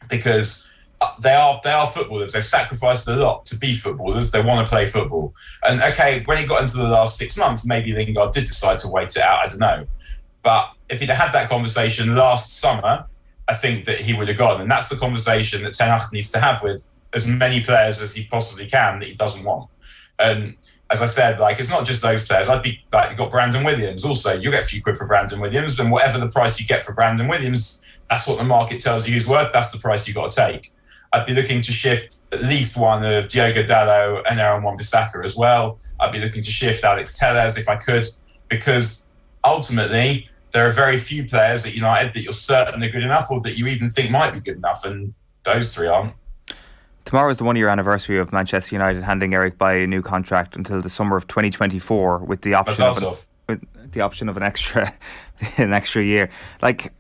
because 0.10 0.70
uh, 1.02 1.12
they 1.22 1.34
are 1.34 1.60
they 1.64 1.72
are 1.72 1.86
footballers. 1.86 2.34
They've 2.34 2.44
sacrificed 2.44 3.08
a 3.08 3.16
lot 3.16 3.46
to 3.46 3.58
be 3.58 3.76
footballers. 3.76 4.32
They 4.32 4.42
want 4.42 4.66
to 4.66 4.70
play 4.70 4.88
football. 4.88 5.34
And 5.64 5.82
okay, 5.82 6.24
when 6.26 6.38
he 6.38 6.46
got 6.46 6.62
into 6.62 6.78
the 6.78 6.88
last 6.88 7.18
six 7.18 7.38
months, 7.38 7.66
maybe 7.66 7.92
Lingard 7.92 8.32
did 8.32 8.46
decide 8.46 8.80
to 8.80 8.88
wait 8.88 9.16
it 9.16 9.22
out. 9.22 9.44
I 9.44 9.48
don't 9.48 9.60
know. 9.60 9.88
But 10.42 10.73
if 10.90 11.00
he'd 11.00 11.10
had 11.10 11.32
that 11.32 11.50
conversation 11.50 12.16
last 12.16 12.60
summer, 12.60 13.06
I 13.48 13.54
think 13.54 13.86
that 13.86 14.00
he 14.00 14.14
would 14.14 14.28
have 14.28 14.38
gone. 14.38 14.62
And 14.62 14.70
that's 14.70 14.90
the 14.90 14.96
conversation 14.96 15.64
that 15.64 15.74
Ten 15.74 15.90
Hag 15.90 16.12
needs 16.12 16.32
to 16.32 16.40
have 16.40 16.64
with 16.64 16.86
as 17.14 17.28
many 17.28 17.62
players 17.62 18.02
as 18.02 18.16
he 18.16 18.26
possibly 18.26 18.68
can 18.68 19.00
that 19.00 19.08
he 19.08 19.16
doesn't 19.16 19.44
want. 19.44 19.70
And 20.20 20.56
as 20.90 21.02
I 21.02 21.06
said, 21.08 21.40
like 21.40 21.60
it's 21.60 21.70
not 21.70 21.86
just 21.86 22.02
those 22.02 22.26
players. 22.26 22.50
I'd 22.50 22.64
be 22.64 22.84
like 22.92 23.10
you've 23.10 23.18
got 23.18 23.32
Brandon 23.32 23.64
Williams. 23.64 24.06
Also, 24.06 24.34
You'll 24.34 24.52
get 24.52 24.64
a 24.64 24.68
few 24.68 24.82
quid 24.82 24.98
for 24.98 25.08
Brandon 25.08 25.40
Williams, 25.40 25.80
and 25.80 25.92
whatever 25.92 26.20
the 26.20 26.30
price 26.30 26.60
you 26.60 26.68
get 26.68 26.86
for 26.86 26.94
Brandon 26.94 27.28
Williams, 27.28 27.82
that's 28.10 28.28
what 28.28 28.38
the 28.38 28.44
market 28.44 28.80
tells 28.80 29.08
you 29.08 29.14
he's 29.14 29.28
worth. 29.28 29.52
That's 29.52 29.72
the 29.72 29.80
price 29.80 30.08
you've 30.08 30.16
got 30.16 30.32
to 30.32 30.36
take. 30.36 30.72
I'd 31.12 31.26
be 31.26 31.34
looking 31.34 31.62
to 31.62 31.72
shift 31.72 32.18
at 32.32 32.42
least 32.42 32.76
one 32.78 33.06
of 33.06 33.28
Diogo 33.28 33.64
Dalot 33.64 34.24
and 34.30 34.40
Aaron 34.40 34.64
Wan-Bissaka 34.64 35.24
as 35.24 35.36
well. 35.36 35.80
I'd 36.00 36.12
be 36.12 36.20
looking 36.20 36.42
to 36.42 36.50
shift 36.50 36.84
Alex 36.84 37.18
Telles 37.18 37.58
if 37.58 37.70
I 37.70 37.76
could, 37.76 38.04
because 38.50 39.06
ultimately 39.44 40.30
there 40.54 40.68
are 40.68 40.72
very 40.72 40.98
few 40.98 41.26
players 41.26 41.66
at 41.66 41.76
United 41.76 42.14
that 42.14 42.22
you're 42.22 42.32
certain 42.32 42.82
are 42.84 42.90
good 42.90 43.04
enough, 43.04 43.30
or 43.30 43.42
that 43.42 43.58
you 43.58 43.68
even 43.68 43.90
think 43.90 44.12
might 44.12 44.32
be 44.32 44.40
good 44.40 44.58
enough, 44.58 44.86
and 44.86 45.14
those 45.44 45.76
three 45.76 45.88
aren't. 45.88 46.14
Tomorrow 47.06 47.32
is 47.32 47.38
the 47.38 47.44
one 47.44 47.56
year 47.56 47.68
anniversary 47.68 48.18
of 48.18 48.32
Manchester 48.32 48.76
United 48.76 49.04
handing 49.04 49.34
Eric 49.34 49.58
Bailly 49.58 49.84
a 49.84 49.88
new 49.88 50.02
contract 50.02 50.56
until 50.56 50.82
the 50.82 50.90
summer 50.90 51.18
of 51.18 51.28
2024 51.28 52.20
with 52.20 52.42
the 52.42 52.54
option 52.54 52.86
of 52.86 53.28
an, 53.50 53.68
with 53.82 53.92
the 53.92 54.02
option 54.02 54.30
of 54.30 54.38
an 54.38 54.44
extra 54.44 54.94
an 55.58 55.74
extra 55.74 56.04
year. 56.04 56.30
Like 56.62 56.94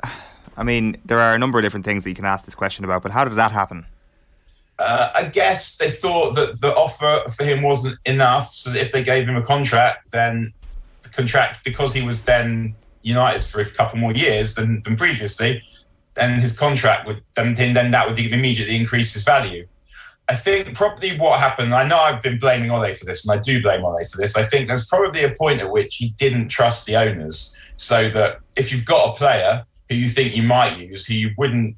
I 0.57 0.63
mean, 0.63 0.97
there 1.05 1.19
are 1.19 1.33
a 1.33 1.39
number 1.39 1.59
of 1.59 1.63
different 1.63 1.85
things 1.85 2.03
that 2.03 2.09
you 2.09 2.15
can 2.15 2.25
ask 2.25 2.45
this 2.45 2.55
question 2.55 2.83
about, 2.83 3.01
but 3.01 3.11
how 3.11 3.23
did 3.23 3.35
that 3.35 3.51
happen? 3.51 3.85
Uh, 4.77 5.11
I 5.15 5.25
guess 5.25 5.77
they 5.77 5.89
thought 5.89 6.35
that 6.35 6.59
the 6.59 6.75
offer 6.75 7.29
for 7.29 7.43
him 7.43 7.61
wasn't 7.61 7.97
enough, 8.05 8.51
so 8.51 8.71
that 8.71 8.81
if 8.81 8.91
they 8.91 9.03
gave 9.03 9.27
him 9.27 9.35
a 9.35 9.43
contract, 9.43 10.11
then 10.11 10.53
the 11.03 11.09
contract 11.09 11.63
because 11.63 11.93
he 11.93 12.05
was 12.05 12.23
then 12.23 12.75
United 13.03 13.43
for 13.43 13.61
a 13.61 13.65
couple 13.65 13.99
more 13.99 14.13
years 14.13 14.55
than, 14.55 14.81
than 14.81 14.95
previously, 14.95 15.63
then 16.15 16.39
his 16.39 16.57
contract 16.57 17.07
would 17.07 17.21
then 17.35 17.55
then 17.55 17.91
that 17.91 18.07
would 18.07 18.17
immediately 18.17 18.75
increase 18.75 19.13
his 19.13 19.23
value. 19.23 19.67
I 20.29 20.35
think 20.35 20.73
probably 20.73 21.17
what 21.17 21.39
happened, 21.39 21.73
I 21.73 21.85
know 21.85 21.99
I've 21.99 22.21
been 22.21 22.39
blaming 22.39 22.71
Ole 22.71 22.93
for 22.93 23.05
this, 23.05 23.27
and 23.27 23.37
I 23.37 23.41
do 23.41 23.61
blame 23.61 23.83
Ole 23.83 24.05
for 24.05 24.17
this. 24.17 24.37
I 24.37 24.43
think 24.43 24.69
there's 24.69 24.87
probably 24.87 25.23
a 25.23 25.31
point 25.31 25.59
at 25.59 25.69
which 25.69 25.97
he 25.97 26.11
didn't 26.11 26.47
trust 26.47 26.85
the 26.85 26.95
owners. 26.95 27.57
So 27.75 28.07
that 28.09 28.39
if 28.55 28.71
you've 28.71 28.85
got 28.85 29.09
a 29.09 29.17
player 29.17 29.65
who 29.89 29.95
you 29.95 30.07
think 30.07 30.35
you 30.35 30.43
might 30.43 30.77
use, 30.79 31.05
who 31.07 31.13
you 31.15 31.31
wouldn't 31.37 31.75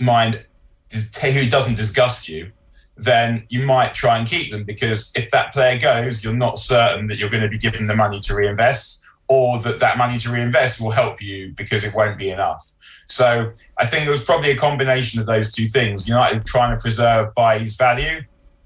mind, 0.00 0.44
who 0.92 1.48
doesn't 1.48 1.76
disgust 1.76 2.28
you, 2.28 2.52
then 2.96 3.46
you 3.48 3.64
might 3.64 3.94
try 3.94 4.18
and 4.18 4.28
keep 4.28 4.52
them 4.52 4.62
because 4.64 5.10
if 5.16 5.30
that 5.30 5.52
player 5.52 5.78
goes, 5.78 6.22
you're 6.22 6.34
not 6.34 6.58
certain 6.58 7.06
that 7.06 7.16
you're 7.16 7.30
going 7.30 7.42
to 7.42 7.48
be 7.48 7.58
given 7.58 7.86
the 7.86 7.96
money 7.96 8.20
to 8.20 8.34
reinvest 8.34 9.01
or 9.32 9.58
that 9.60 9.78
that 9.78 9.96
money 9.96 10.18
to 10.18 10.30
reinvest 10.30 10.78
will 10.78 10.90
help 10.90 11.22
you 11.22 11.52
because 11.56 11.84
it 11.84 11.94
won't 11.94 12.18
be 12.18 12.28
enough. 12.28 12.70
So 13.06 13.50
I 13.78 13.86
think 13.86 14.06
it 14.06 14.10
was 14.10 14.24
probably 14.24 14.50
a 14.50 14.56
combination 14.56 15.20
of 15.20 15.26
those 15.26 15.50
two 15.50 15.68
things. 15.68 16.06
United 16.06 16.44
trying 16.44 16.76
to 16.76 16.80
preserve 16.80 17.34
Bailly's 17.34 17.76
value 17.76 18.20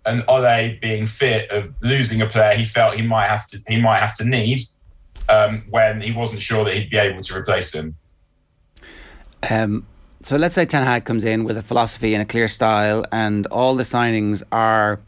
and 0.05 0.25
Ole 0.27 0.77
being 0.83 1.07
fit 1.07 1.51
of 1.51 1.73
losing 1.83 2.21
a 2.21 2.27
player 2.27 2.55
he 2.55 2.65
felt 2.65 2.95
he 2.95 3.03
might 3.03 3.29
have 3.29 3.47
to 3.49 3.59
he 3.69 3.81
might 3.81 4.01
have 4.01 4.17
to 4.17 4.25
need 4.25 4.61
um, 5.29 5.63
when 5.71 6.01
he 6.01 6.13
wasn't 6.13 6.43
sure 6.43 6.65
that 6.65 6.75
he'd 6.75 6.91
be 6.91 6.97
able 6.97 7.23
to 7.23 7.37
replace 7.37 7.73
him. 7.73 7.97
Um, 9.49 9.87
so 10.23 10.37
let's 10.37 10.57
say 10.57 10.65
Ten 10.65 10.85
Hag 10.85 11.05
comes 11.05 11.25
in 11.25 11.45
with 11.45 11.57
a 11.57 11.63
philosophy 11.63 12.13
and 12.15 12.23
a 12.23 12.27
clear 12.27 12.49
style, 12.49 13.05
and 13.13 13.47
all 13.47 13.77
the 13.77 13.85
signings 13.85 14.43
are 14.51 14.99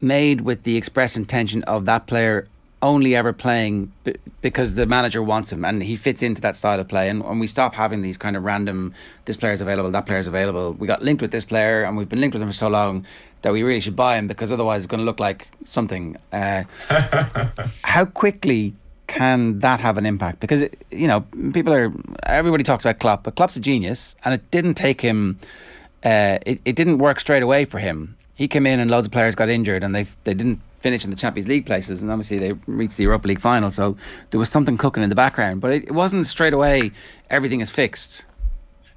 made 0.00 0.40
with 0.40 0.64
the 0.64 0.76
express 0.76 1.16
intention 1.16 1.62
of 1.64 1.84
that 1.84 2.06
player 2.08 2.48
only 2.84 3.16
ever 3.16 3.32
playing 3.32 3.90
b- 4.04 4.14
because 4.42 4.74
the 4.74 4.84
manager 4.84 5.22
wants 5.22 5.50
him 5.50 5.64
and 5.64 5.82
he 5.82 5.96
fits 5.96 6.22
into 6.22 6.40
that 6.42 6.54
style 6.54 6.78
of 6.78 6.86
play. 6.86 7.08
And, 7.08 7.24
and 7.24 7.40
we 7.40 7.46
stop 7.46 7.74
having 7.74 8.02
these 8.02 8.18
kind 8.18 8.36
of 8.36 8.44
random, 8.44 8.92
this 9.24 9.38
player's 9.38 9.62
available, 9.62 9.90
that 9.90 10.04
player's 10.04 10.26
available. 10.26 10.74
We 10.74 10.86
got 10.86 11.02
linked 11.02 11.22
with 11.22 11.30
this 11.32 11.46
player 11.46 11.82
and 11.82 11.96
we've 11.96 12.08
been 12.08 12.20
linked 12.20 12.34
with 12.34 12.42
him 12.42 12.48
for 12.48 12.54
so 12.54 12.68
long 12.68 13.06
that 13.40 13.52
we 13.54 13.62
really 13.62 13.80
should 13.80 13.96
buy 13.96 14.18
him 14.18 14.28
because 14.28 14.52
otherwise 14.52 14.82
it's 14.82 14.86
going 14.86 14.98
to 15.00 15.04
look 15.04 15.18
like 15.18 15.48
something. 15.64 16.16
Uh, 16.30 16.64
how 17.84 18.04
quickly 18.04 18.74
can 19.06 19.60
that 19.60 19.80
have 19.80 19.96
an 19.96 20.04
impact? 20.04 20.40
Because, 20.40 20.60
it, 20.60 20.86
you 20.90 21.08
know, 21.08 21.22
people 21.54 21.72
are, 21.72 21.90
everybody 22.24 22.64
talks 22.64 22.84
about 22.84 22.98
Klopp, 22.98 23.24
but 23.24 23.34
Klopp's 23.34 23.56
a 23.56 23.60
genius 23.60 24.14
and 24.26 24.34
it 24.34 24.50
didn't 24.50 24.74
take 24.74 25.00
him, 25.00 25.38
uh, 26.04 26.38
it, 26.44 26.60
it 26.66 26.76
didn't 26.76 26.98
work 26.98 27.18
straight 27.18 27.42
away 27.42 27.64
for 27.64 27.78
him. 27.78 28.16
He 28.34 28.46
came 28.46 28.66
in 28.66 28.78
and 28.78 28.90
loads 28.90 29.06
of 29.06 29.12
players 29.12 29.34
got 29.34 29.48
injured 29.48 29.84
and 29.84 29.94
they 29.94 30.02
they 30.24 30.34
didn't 30.34 30.60
finish 30.84 31.02
in 31.02 31.10
the 31.10 31.16
Champions 31.16 31.48
League 31.48 31.64
places, 31.64 32.02
and 32.02 32.10
obviously 32.12 32.38
they 32.38 32.52
reached 32.66 32.98
the 32.98 33.04
Europa 33.04 33.26
League 33.26 33.40
final. 33.40 33.70
So 33.70 33.96
there 34.30 34.38
was 34.38 34.50
something 34.50 34.76
cooking 34.76 35.02
in 35.02 35.08
the 35.08 35.14
background, 35.14 35.62
but 35.62 35.72
it, 35.72 35.84
it 35.84 35.92
wasn't 35.92 36.26
straight 36.26 36.52
away. 36.52 36.92
Everything 37.30 37.60
is 37.60 37.70
fixed. 37.70 38.26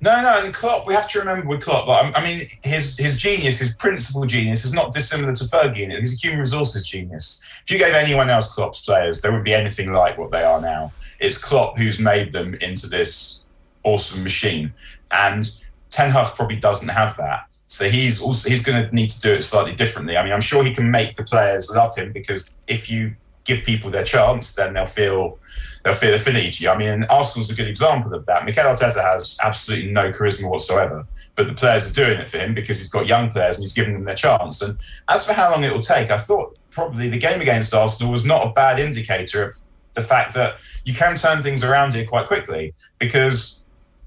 No, 0.01 0.21
no, 0.21 0.43
and 0.43 0.53
Klopp. 0.53 0.85
We 0.85 0.93
have 0.93 1.09
to 1.11 1.19
remember 1.19 1.47
with 1.47 1.61
Klopp. 1.61 1.87
Like, 1.87 2.15
I 2.15 2.23
mean, 2.23 2.45
his 2.61 2.97
his 2.97 3.17
genius, 3.17 3.57
his 3.57 3.73
principal 3.73 4.25
genius, 4.25 4.65
is 4.65 4.73
not 4.73 4.91
dissimilar 4.91 5.33
to 5.33 5.43
Fergie. 5.45 5.89
He's 5.97 6.13
a 6.13 6.27
human 6.27 6.39
resources 6.41 6.85
genius. 6.85 7.41
If 7.63 7.71
you 7.71 7.79
gave 7.79 7.93
anyone 7.93 8.29
else 8.29 8.53
Klopp's 8.53 8.83
players, 8.83 9.21
they 9.21 9.29
wouldn't 9.29 9.45
be 9.45 9.53
anything 9.53 9.93
like 9.93 10.17
what 10.17 10.29
they 10.29 10.43
are 10.43 10.61
now. 10.61 10.91
It's 11.19 11.37
Klopp 11.37 11.79
who's 11.79 11.99
made 11.99 12.33
them 12.33 12.53
into 12.55 12.87
this 12.87 13.45
awesome 13.83 14.23
machine, 14.23 14.73
and 15.09 15.49
Ten 15.89 16.11
Hag 16.11 16.35
probably 16.35 16.57
doesn't 16.57 16.89
have 16.89 17.15
that. 17.15 17.46
So 17.67 17.89
he's 17.89 18.21
also 18.21 18.49
he's 18.49 18.63
going 18.63 18.87
to 18.87 18.95
need 18.95 19.09
to 19.09 19.19
do 19.19 19.33
it 19.33 19.41
slightly 19.41 19.75
differently. 19.75 20.17
I 20.17 20.23
mean, 20.23 20.33
I'm 20.33 20.41
sure 20.41 20.63
he 20.63 20.73
can 20.73 20.89
make 20.89 21.15
the 21.15 21.23
players 21.23 21.69
love 21.69 21.95
him 21.95 22.13
because 22.13 22.53
if 22.67 22.89
you 22.89 23.15
give 23.43 23.63
people 23.63 23.89
their 23.89 24.03
chance, 24.03 24.55
then 24.55 24.73
they'll 24.73 24.87
feel 24.87 25.37
they'll 25.83 25.93
feel 25.93 26.13
affinity 26.13 26.49
to 26.51 26.63
you. 26.63 26.69
I 26.69 26.77
mean, 26.77 27.05
Arsenal's 27.09 27.51
a 27.51 27.55
good 27.55 27.67
example 27.67 28.13
of 28.13 28.25
that. 28.25 28.45
Mikel 28.45 28.63
Arteta 28.63 29.01
has 29.01 29.37
absolutely 29.43 29.91
no 29.91 30.11
charisma 30.11 30.49
whatsoever, 30.49 31.05
but 31.35 31.47
the 31.47 31.53
players 31.53 31.89
are 31.89 31.93
doing 31.93 32.19
it 32.19 32.29
for 32.29 32.37
him 32.37 32.53
because 32.53 32.77
he's 32.77 32.89
got 32.89 33.07
young 33.07 33.29
players 33.31 33.57
and 33.57 33.63
he's 33.63 33.73
giving 33.73 33.93
them 33.93 34.05
their 34.05 34.15
chance. 34.15 34.61
And 34.61 34.77
as 35.09 35.25
for 35.25 35.33
how 35.33 35.51
long 35.51 35.63
it 35.63 35.73
will 35.73 35.81
take, 35.81 36.09
I 36.09 36.17
thought 36.17 36.57
probably 36.71 37.09
the 37.09 37.17
game 37.17 37.41
against 37.41 37.73
Arsenal 37.73 38.11
was 38.11 38.25
not 38.25 38.47
a 38.47 38.51
bad 38.51 38.79
indicator 38.79 39.43
of 39.43 39.57
the 39.93 40.01
fact 40.01 40.33
that 40.35 40.59
you 40.85 40.93
can 40.93 41.15
turn 41.15 41.41
things 41.41 41.63
around 41.63 41.93
here 41.93 42.05
quite 42.05 42.27
quickly 42.27 42.73
because 42.99 43.61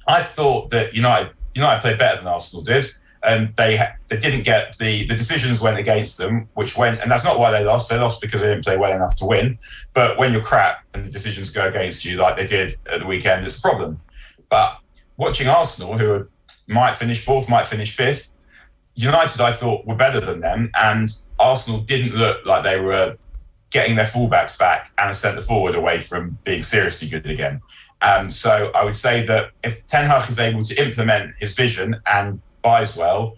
I 0.07 0.23
thought 0.23 0.71
that 0.71 0.95
United 0.95 1.33
United 1.55 1.81
played 1.83 1.99
better 1.99 2.19
than 2.19 2.27
Arsenal 2.27 2.63
did 2.63 2.87
and 3.23 3.55
they 3.57 3.87
they 4.09 4.19
didn't 4.19 4.45
get 4.45 4.77
the 4.79 5.05
the 5.07 5.15
decisions 5.15 5.61
went 5.61 5.79
against 5.79 6.19
them, 6.19 6.49
which 6.55 6.77
went 6.77 7.01
and 7.01 7.11
that's 7.11 7.25
not 7.25 7.39
why 7.39 7.51
they 7.51 7.65
lost. 7.65 7.91
They 7.91 7.99
lost 7.99 8.21
because 8.21 8.41
they 8.41 8.49
didn't 8.49 8.65
play 8.65 8.77
well 8.77 8.93
enough 8.93 9.17
to 9.17 9.27
win. 9.27 9.59
But 9.93 10.19
when 10.19 10.33
you're 10.33 10.43
crap 10.43 10.85
and 10.95 11.05
the 11.05 11.11
decisions 11.11 11.51
go 11.51 11.69
against 11.69 12.05
you, 12.05 12.17
like 12.17 12.37
they 12.37 12.47
did 12.47 12.73
at 12.91 13.01
the 13.01 13.07
weekend, 13.07 13.45
it's 13.45 13.59
a 13.59 13.63
problem. 13.63 14.01
But 14.49 14.79
watching 15.17 15.49
Arsenal, 15.49 15.99
who 15.99 16.27
might 16.67 16.95
finish 16.95 17.25
fourth, 17.25 17.49
might 17.49 17.67
finish 17.67 17.95
fifth, 17.95 18.33
United 18.95 19.41
I 19.41 19.53
thought 19.53 19.87
were 19.87 19.95
better 19.95 20.21
than 20.21 20.41
them, 20.41 20.71
and 20.79 21.09
Arsenal 21.39 21.81
didn't 21.81 22.15
look 22.15 22.45
like 22.47 22.65
they 22.65 22.81
were 22.81 23.17
getting 23.71 23.95
their 23.95 24.05
fullbacks 24.05 24.59
back 24.59 24.93
and 24.99 25.11
a 25.11 25.15
centre 25.15 25.43
forward 25.43 25.75
away 25.75 26.01
from 26.01 26.39
being 26.45 26.63
seriously 26.63 27.09
good 27.09 27.25
again. 27.27 27.61
Um, 28.03 28.31
so 28.31 28.71
I 28.75 28.85
would 28.85 28.97
say 28.97 29.25
that 29.27 29.51
if 29.63 29.87
Ten 29.87 30.07
Hag 30.07 30.29
is 30.29 30.39
able 30.39 30.65
to 30.65 30.83
implement 30.83 31.37
his 31.39 31.55
vision 31.55 31.97
and 32.07 32.41
buys 32.63 32.97
well, 32.97 33.37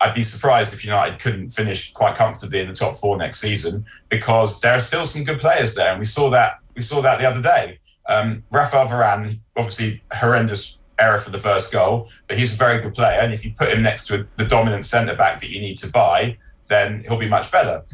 I'd 0.00 0.14
be 0.14 0.22
surprised 0.22 0.72
if 0.72 0.84
United 0.84 1.20
couldn't 1.20 1.50
finish 1.50 1.92
quite 1.92 2.16
comfortably 2.16 2.60
in 2.60 2.68
the 2.68 2.74
top 2.74 2.96
four 2.96 3.18
next 3.18 3.40
season 3.40 3.84
because 4.08 4.60
there 4.60 4.72
are 4.72 4.80
still 4.80 5.04
some 5.04 5.24
good 5.24 5.40
players 5.40 5.74
there, 5.74 5.90
and 5.90 5.98
we 5.98 6.06
saw 6.06 6.30
that 6.30 6.58
we 6.74 6.82
saw 6.82 7.02
that 7.02 7.18
the 7.18 7.26
other 7.26 7.42
day. 7.42 7.78
Um, 8.08 8.42
Rafael 8.50 8.86
Varane, 8.86 9.38
obviously 9.56 10.02
horrendous 10.12 10.78
error 10.98 11.18
for 11.18 11.30
the 11.30 11.38
first 11.38 11.72
goal, 11.72 12.08
but 12.28 12.38
he's 12.38 12.54
a 12.54 12.56
very 12.56 12.80
good 12.80 12.94
player, 12.94 13.20
and 13.20 13.32
if 13.32 13.44
you 13.44 13.52
put 13.52 13.68
him 13.68 13.82
next 13.82 14.06
to 14.06 14.26
the 14.36 14.44
dominant 14.44 14.84
centre 14.86 15.14
back 15.14 15.40
that 15.40 15.50
you 15.50 15.60
need 15.60 15.76
to 15.78 15.90
buy, 15.90 16.38
then 16.68 17.04
he'll 17.06 17.18
be 17.18 17.28
much 17.28 17.52
better. 17.52 17.84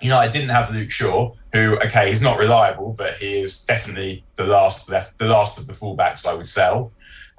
United 0.00 0.32
didn't 0.32 0.50
have 0.50 0.72
Luke 0.72 0.90
Shaw, 0.90 1.32
who 1.52 1.76
okay, 1.78 2.08
he's 2.08 2.22
not 2.22 2.38
reliable, 2.38 2.92
but 2.92 3.14
he 3.14 3.40
is 3.40 3.62
definitely 3.64 4.24
the 4.36 4.44
last 4.44 4.88
left, 4.90 5.18
the 5.18 5.28
last 5.28 5.58
of 5.58 5.66
the 5.66 5.72
fullbacks 5.72 6.26
I 6.26 6.34
would 6.34 6.46
sell. 6.46 6.92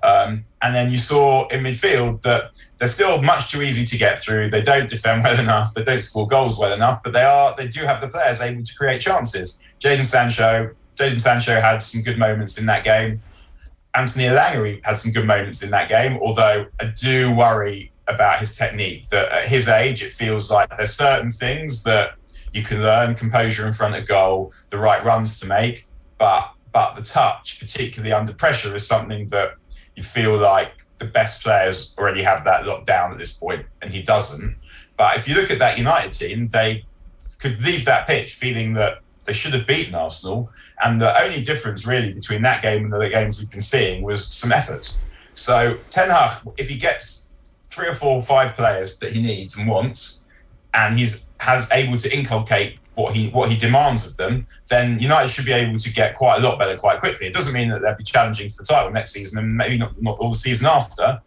Um, 0.03 0.45
and 0.62 0.75
then 0.75 0.91
you 0.91 0.98
saw 0.98 1.48
in 1.48 1.63
midfield 1.63 2.22
that 2.24 2.62
they're 2.77 2.89
still 2.89 3.22
much 3.22 3.50
too 3.50 3.62
easy 3.62 3.86
to 3.86 3.98
get 3.98 4.19
through. 4.19 4.50
They 4.50 4.62
don't 4.62 4.89
defend 4.89 5.24
well 5.24 5.39
enough. 5.39 5.74
They 5.74 5.83
don't 5.83 6.01
score 6.01 6.27
goals 6.27 6.60
well 6.60 6.74
enough. 6.74 7.01
But 7.01 7.13
they 7.13 7.24
are 7.24 7.55
they 7.55 7.67
do 7.67 7.81
have 7.81 8.01
the 8.01 8.10
players 8.10 8.41
able 8.41 8.63
to 8.63 8.75
create 8.75 9.01
chances. 9.01 9.60
Jadon 9.79 10.05
Sancho, 10.05 10.75
Jadon 10.95 11.19
Sancho 11.19 11.60
had 11.60 11.81
some 11.81 12.01
good 12.01 12.19
moments 12.19 12.57
in 12.57 12.65
that 12.67 12.83
game. 12.83 13.22
Anthony 13.95 14.25
Elanga 14.25 14.83
had 14.83 14.98
some 14.98 15.12
good 15.12 15.25
moments 15.25 15.63
in 15.63 15.72
that 15.72 15.88
game. 15.88 16.19
Although 16.22 16.67
I 16.79 16.86
do 16.95 17.33
worry 17.36 17.91
about 18.07 18.39
his 18.39 18.55
technique. 18.55 19.10
That 19.10 19.31
at 19.31 19.48
his 19.48 19.67
age, 19.67 20.03
it 20.03 20.13
feels 20.13 20.51
like 20.51 20.75
there's 20.75 20.93
certain 20.93 21.31
things 21.31 21.83
that 21.83 22.15
you 22.53 22.63
can 22.63 22.81
learn: 22.81 23.15
composure 23.15 23.65
in 23.65 23.74
front 23.74 23.95
of 23.95 24.05
goal, 24.07 24.53
the 24.69 24.77
right 24.77 25.03
runs 25.03 25.39
to 25.39 25.48
make. 25.48 25.88
But 26.17 26.51
but 26.74 26.95
the 26.95 27.03
touch, 27.03 27.60
particularly 27.60 28.12
under 28.12 28.33
pressure, 28.33 28.75
is 28.75 28.86
something 28.86 29.27
that 29.27 29.55
you 29.95 30.03
feel 30.03 30.38
like 30.38 30.85
the 30.97 31.05
best 31.05 31.43
players 31.43 31.93
already 31.97 32.23
have 32.23 32.43
that 32.45 32.65
locked 32.65 32.85
down 32.85 33.12
at 33.12 33.17
this 33.17 33.35
point, 33.35 33.65
and 33.81 33.91
he 33.91 34.01
doesn't. 34.01 34.55
But 34.97 35.17
if 35.17 35.27
you 35.27 35.35
look 35.35 35.51
at 35.51 35.59
that 35.59 35.77
United 35.77 36.13
team, 36.13 36.47
they 36.47 36.85
could 37.39 37.62
leave 37.62 37.85
that 37.85 38.07
pitch 38.07 38.33
feeling 38.33 38.73
that 38.73 39.00
they 39.25 39.33
should 39.33 39.53
have 39.53 39.67
beaten 39.67 39.95
Arsenal. 39.95 40.50
And 40.83 41.01
the 41.01 41.21
only 41.21 41.41
difference 41.41 41.88
really 41.88 42.13
between 42.13 42.41
that 42.43 42.62
game 42.62 42.83
and 42.83 42.91
the 42.91 42.97
other 42.97 43.09
games 43.09 43.39
we've 43.39 43.50
been 43.50 43.62
seeing 43.62 44.03
was 44.03 44.25
some 44.25 44.51
effort. 44.51 44.97
So 45.33 45.77
Ten 45.89 46.09
Hag, 46.09 46.47
if 46.57 46.69
he 46.69 46.77
gets 46.77 47.31
three 47.69 47.88
or 47.88 47.95
four, 47.95 48.21
five 48.21 48.55
players 48.55 48.97
that 49.00 49.13
he 49.13 49.21
needs 49.21 49.57
and 49.57 49.67
wants, 49.67 50.21
and 50.73 50.97
he's 50.97 51.27
has 51.39 51.69
able 51.71 51.97
to 51.97 52.17
inculcate 52.17 52.77
what 52.95 53.15
he 53.15 53.29
what 53.29 53.50
he 53.50 53.57
demands 53.57 54.05
of 54.05 54.17
them, 54.17 54.45
then 54.69 55.00
United 55.00 55.29
should 55.29 55.45
be 55.45 55.51
able 55.51 55.79
to 55.79 55.93
get 55.93 56.15
quite 56.15 56.39
a 56.39 56.43
lot 56.47 56.59
better 56.59 56.77
quite 56.77 57.00
quickly. 57.00 57.27
It 57.27 57.33
doesn't 57.33 57.53
mean 57.53 57.69
that 57.69 57.81
they'll 57.81 57.95
be 57.95 58.03
challenging 58.03 58.50
for 58.50 58.63
the 58.63 58.67
title 58.67 58.91
next 58.91 59.12
season 59.12 59.39
and 59.39 59.55
maybe 59.55 59.77
not, 59.77 60.00
not 60.01 60.17
all 60.19 60.29
the 60.29 60.38
season 60.38 60.67
after, 60.67 61.21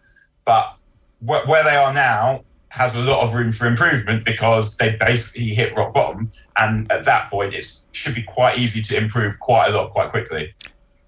but 0.44 0.76
wh- 1.20 1.46
where 1.49 1.64
they 1.64 1.76
are 1.76 1.92
now 1.92 2.42
has 2.70 2.94
a 2.94 3.00
lot 3.00 3.23
of 3.23 3.35
room 3.35 3.52
for 3.52 3.66
improvement 3.66 4.25
because 4.25 4.76
they 4.76 4.96
basically 4.96 5.46
hit 5.46 5.75
rock 5.76 5.94
bottom, 5.94 6.30
and 6.58 6.90
at 6.92 7.04
that 7.04 7.30
point 7.30 7.54
it 7.54 7.66
should 7.92 8.14
be 8.14 8.23
quite 8.23 8.58
easy 8.58 8.82
to 8.82 8.96
improve 8.96 9.38
quite 9.40 9.68
a 9.68 9.76
lot 9.76 9.90
quite 9.90 10.11
quickly. 10.11 10.54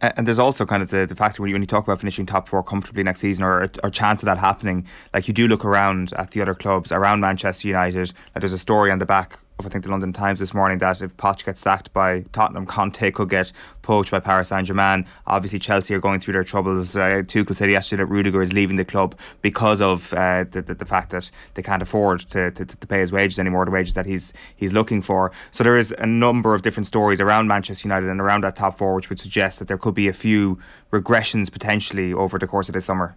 And 0.01 0.29
there's 0.29 0.39
also 0.39 0.65
kind 0.65 0.81
of 0.81 0.91
the, 0.91 1.07
the 1.07 1.17
factor 1.17 1.43
when 1.43 1.49
you, 1.49 1.55
when 1.57 1.63
you 1.63 1.67
talk 1.67 1.85
about 1.85 1.99
finishing 1.99 2.25
top 2.25 2.49
four 2.49 2.63
comfortably 2.63 3.03
next 3.03 3.19
season 3.19 3.45
or 3.45 3.63
a, 3.63 3.71
or 3.83 3.91
chance 3.91 4.23
of 4.23 4.27
that 4.27 4.39
happening, 4.39 4.87
like 5.13 5.27
you 5.27 5.35
do 5.35 5.49
look 5.49 5.65
around 5.65 6.13
at 6.15 6.31
the 6.31 6.41
other 6.41 6.55
clubs 6.55 6.93
around 6.93 7.21
Manchester 7.21 7.67
United. 7.67 8.13
Like 8.35 8.41
there's 8.43 8.53
a 8.53 8.59
story 8.59 8.93
on 8.93 9.01
the 9.01 9.07
back 9.07 9.41
I 9.65 9.69
think 9.69 9.83
the 9.83 9.91
London 9.91 10.13
Times 10.13 10.39
this 10.39 10.55
morning 10.55 10.79
that 10.79 11.03
if 11.03 11.17
Poch 11.17 11.45
gets 11.45 11.61
sacked 11.61 11.93
by 11.93 12.21
Tottenham, 12.33 12.65
Conte 12.65 13.11
could 13.11 13.29
get 13.29 13.51
poached 13.83 14.13
by 14.13 14.21
Paris 14.21 14.49
Saint 14.49 14.69
Germain. 14.69 15.05
Obviously, 15.27 15.59
Chelsea 15.59 15.95
are 15.95 15.99
going 15.99 16.21
through 16.21 16.35
their 16.35 16.45
troubles. 16.45 16.95
Uh, 16.95 17.23
Tuchel 17.27 17.57
said 17.57 17.69
yesterday 17.69 18.05
that 18.05 18.07
Rudiger 18.07 18.41
is 18.41 18.53
leaving 18.53 18.77
the 18.77 18.85
club 18.85 19.19
because 19.43 19.81
of 19.81 20.15
uh, 20.15 20.45
the, 20.49 20.63
the, 20.63 20.75
the, 20.77 20.85
fact 20.85 21.11
that 21.11 21.33
they 21.55 21.63
can't 21.63 21.83
afford 21.83 22.21
to, 22.31 22.53
to, 22.53 22.65
to, 22.65 22.87
pay 22.87 23.01
his 23.01 23.11
wages 23.11 23.41
anymore, 23.41 23.65
the 23.65 23.73
wages 23.73 23.95
that 23.95 24.07
he's 24.07 24.33
he's 24.55 24.73
looking 24.73 25.03
for. 25.03 25.33
So 25.51 25.65
there 25.65 25.77
is 25.77 25.93
a 25.99 26.07
number 26.07 26.55
of 26.55 26.63
different 26.63 26.87
stories 26.87 27.21
around 27.21 27.49
Manchester 27.49 27.89
United 27.89 28.09
and 28.09 28.21
around 28.21 28.45
that 28.45 28.55
top 28.55 28.79
four, 28.79 28.95
which 28.95 29.09
would 29.09 29.19
suggest 29.19 29.59
that 29.59 29.67
there 29.67 29.79
could 29.79 29.95
be 29.95 30.07
a 30.07 30.13
few 30.13 30.61
regressions 30.93 31.51
potentially 31.51 32.13
over 32.13 32.39
the 32.39 32.47
course 32.47 32.69
of 32.69 32.75
this 32.75 32.85
summer. 32.85 33.17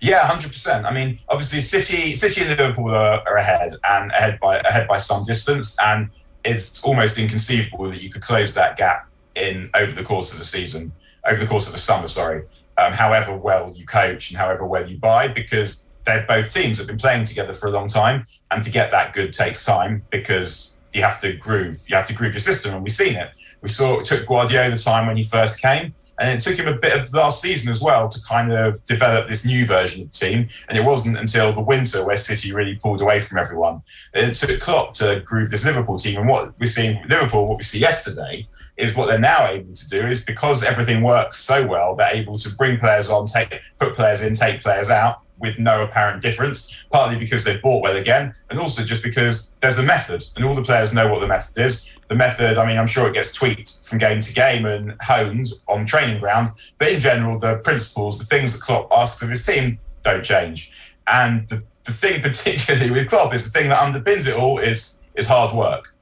Yeah, 0.00 0.26
hundred 0.26 0.48
percent. 0.48 0.84
I 0.84 0.92
mean, 0.92 1.20
obviously, 1.28 1.60
City, 1.60 2.14
City 2.14 2.40
and 2.40 2.50
Liverpool 2.50 2.90
are, 2.90 3.22
are, 3.26 3.36
ahead 3.36 3.72
and 3.88 4.10
ahead 4.10 4.40
by 4.40 4.58
ahead 4.58 4.88
by 4.88 4.98
some 4.98 5.22
distance, 5.22 5.76
and 5.84 6.10
it's 6.44 6.82
almost 6.82 7.18
inconceivable 7.18 7.88
that 7.90 8.02
you 8.02 8.10
could 8.10 8.22
close 8.22 8.54
that 8.54 8.76
gap 8.76 9.08
in 9.34 9.70
over 9.74 9.92
the 9.92 10.02
course 10.02 10.32
of 10.32 10.38
the 10.38 10.44
season, 10.44 10.92
over 11.24 11.38
the 11.38 11.46
course 11.46 11.66
of 11.66 11.72
the 11.72 11.78
summer. 11.78 12.08
Sorry, 12.08 12.42
um, 12.78 12.92
however 12.92 13.36
well 13.36 13.72
you 13.74 13.86
coach 13.86 14.30
and 14.30 14.38
however 14.38 14.66
well 14.66 14.88
you 14.88 14.98
buy, 14.98 15.28
because 15.28 15.84
they're 16.04 16.26
both 16.26 16.52
teams 16.52 16.78
have 16.78 16.88
been 16.88 16.98
playing 16.98 17.24
together 17.24 17.52
for 17.52 17.68
a 17.68 17.70
long 17.70 17.86
time, 17.86 18.24
and 18.50 18.62
to 18.64 18.70
get 18.70 18.90
that 18.90 19.12
good 19.12 19.32
takes 19.32 19.64
time 19.64 20.04
because 20.10 20.76
you 20.92 21.02
have 21.02 21.20
to 21.20 21.32
groove, 21.34 21.78
you 21.88 21.96
have 21.96 22.06
to 22.08 22.14
groove 22.14 22.32
your 22.32 22.40
system, 22.40 22.74
and 22.74 22.82
we've 22.82 22.92
seen 22.92 23.14
it. 23.14 23.34
We 23.62 23.68
saw 23.68 24.00
it 24.00 24.04
took 24.04 24.26
Guardiola 24.26 24.70
the 24.70 24.76
time 24.76 25.06
when 25.06 25.16
he 25.16 25.22
first 25.22 25.62
came, 25.62 25.94
and 26.18 26.28
it 26.28 26.40
took 26.40 26.58
him 26.58 26.66
a 26.66 26.76
bit 26.76 26.98
of 26.98 27.12
last 27.14 27.40
season 27.40 27.70
as 27.70 27.80
well 27.80 28.08
to 28.08 28.20
kind 28.22 28.52
of 28.52 28.84
develop 28.84 29.28
this 29.28 29.46
new 29.46 29.64
version 29.64 30.02
of 30.02 30.12
the 30.12 30.18
team. 30.18 30.48
And 30.68 30.76
it 30.76 30.84
wasn't 30.84 31.16
until 31.16 31.52
the 31.52 31.62
winter 31.62 32.04
where 32.04 32.16
City 32.16 32.52
really 32.52 32.74
pulled 32.74 33.00
away 33.00 33.20
from 33.20 33.38
everyone. 33.38 33.82
It 34.14 34.34
took 34.34 34.60
Klopp 34.60 34.94
to 34.94 35.22
groove 35.24 35.50
this 35.50 35.64
Liverpool 35.64 35.98
team. 35.98 36.18
And 36.18 36.28
what 36.28 36.58
we're 36.58 36.66
seeing 36.66 37.02
Liverpool, 37.08 37.46
what 37.46 37.58
we 37.58 37.64
see 37.64 37.78
yesterday, 37.78 38.46
is 38.76 38.96
what 38.96 39.06
they're 39.06 39.18
now 39.18 39.46
able 39.46 39.74
to 39.74 39.88
do 39.88 40.06
is 40.06 40.24
because 40.24 40.64
everything 40.64 41.02
works 41.02 41.38
so 41.38 41.66
well, 41.66 41.94
they're 41.94 42.14
able 42.14 42.36
to 42.38 42.54
bring 42.54 42.78
players 42.78 43.08
on, 43.08 43.26
take 43.26 43.60
put 43.78 43.94
players 43.94 44.22
in, 44.22 44.34
take 44.34 44.60
players 44.60 44.90
out 44.90 45.20
with 45.42 45.58
no 45.58 45.82
apparent 45.82 46.22
difference, 46.22 46.86
partly 46.90 47.18
because 47.18 47.44
they've 47.44 47.60
bought 47.60 47.82
well 47.82 47.96
again, 47.96 48.32
and 48.48 48.60
also 48.60 48.82
just 48.84 49.02
because 49.02 49.50
there's 49.60 49.78
a 49.78 49.82
method, 49.82 50.22
and 50.36 50.44
all 50.44 50.54
the 50.54 50.62
players 50.62 50.94
know 50.94 51.08
what 51.08 51.20
the 51.20 51.26
method 51.26 51.58
is. 51.58 51.98
The 52.12 52.18
method, 52.18 52.58
I 52.58 52.66
mean, 52.66 52.76
I'm 52.76 52.86
sure 52.86 53.08
it 53.08 53.14
gets 53.14 53.32
tweaked 53.32 53.86
from 53.86 53.96
game 53.96 54.20
to 54.20 54.34
game 54.34 54.66
and 54.66 54.94
honed 55.00 55.46
on 55.66 55.86
training 55.86 56.20
ground, 56.20 56.48
but 56.78 56.92
in 56.92 57.00
general, 57.00 57.38
the 57.38 57.56
principles, 57.64 58.18
the 58.18 58.26
things 58.26 58.52
that 58.52 58.60
Klopp 58.60 58.92
asks 58.92 59.22
of 59.22 59.30
his 59.30 59.46
team 59.46 59.78
don't 60.02 60.22
change. 60.22 60.94
And 61.06 61.48
the, 61.48 61.64
the 61.84 61.92
thing, 61.92 62.20
particularly 62.28 62.90
with 62.90 63.08
Klopp, 63.08 63.32
is 63.32 63.50
the 63.50 63.58
thing 63.58 63.70
that 63.70 63.78
underpins 63.78 64.28
it 64.28 64.36
all 64.36 64.58
is 64.58 64.98
is 65.14 65.26
hard 65.26 65.56
work, 65.56 65.96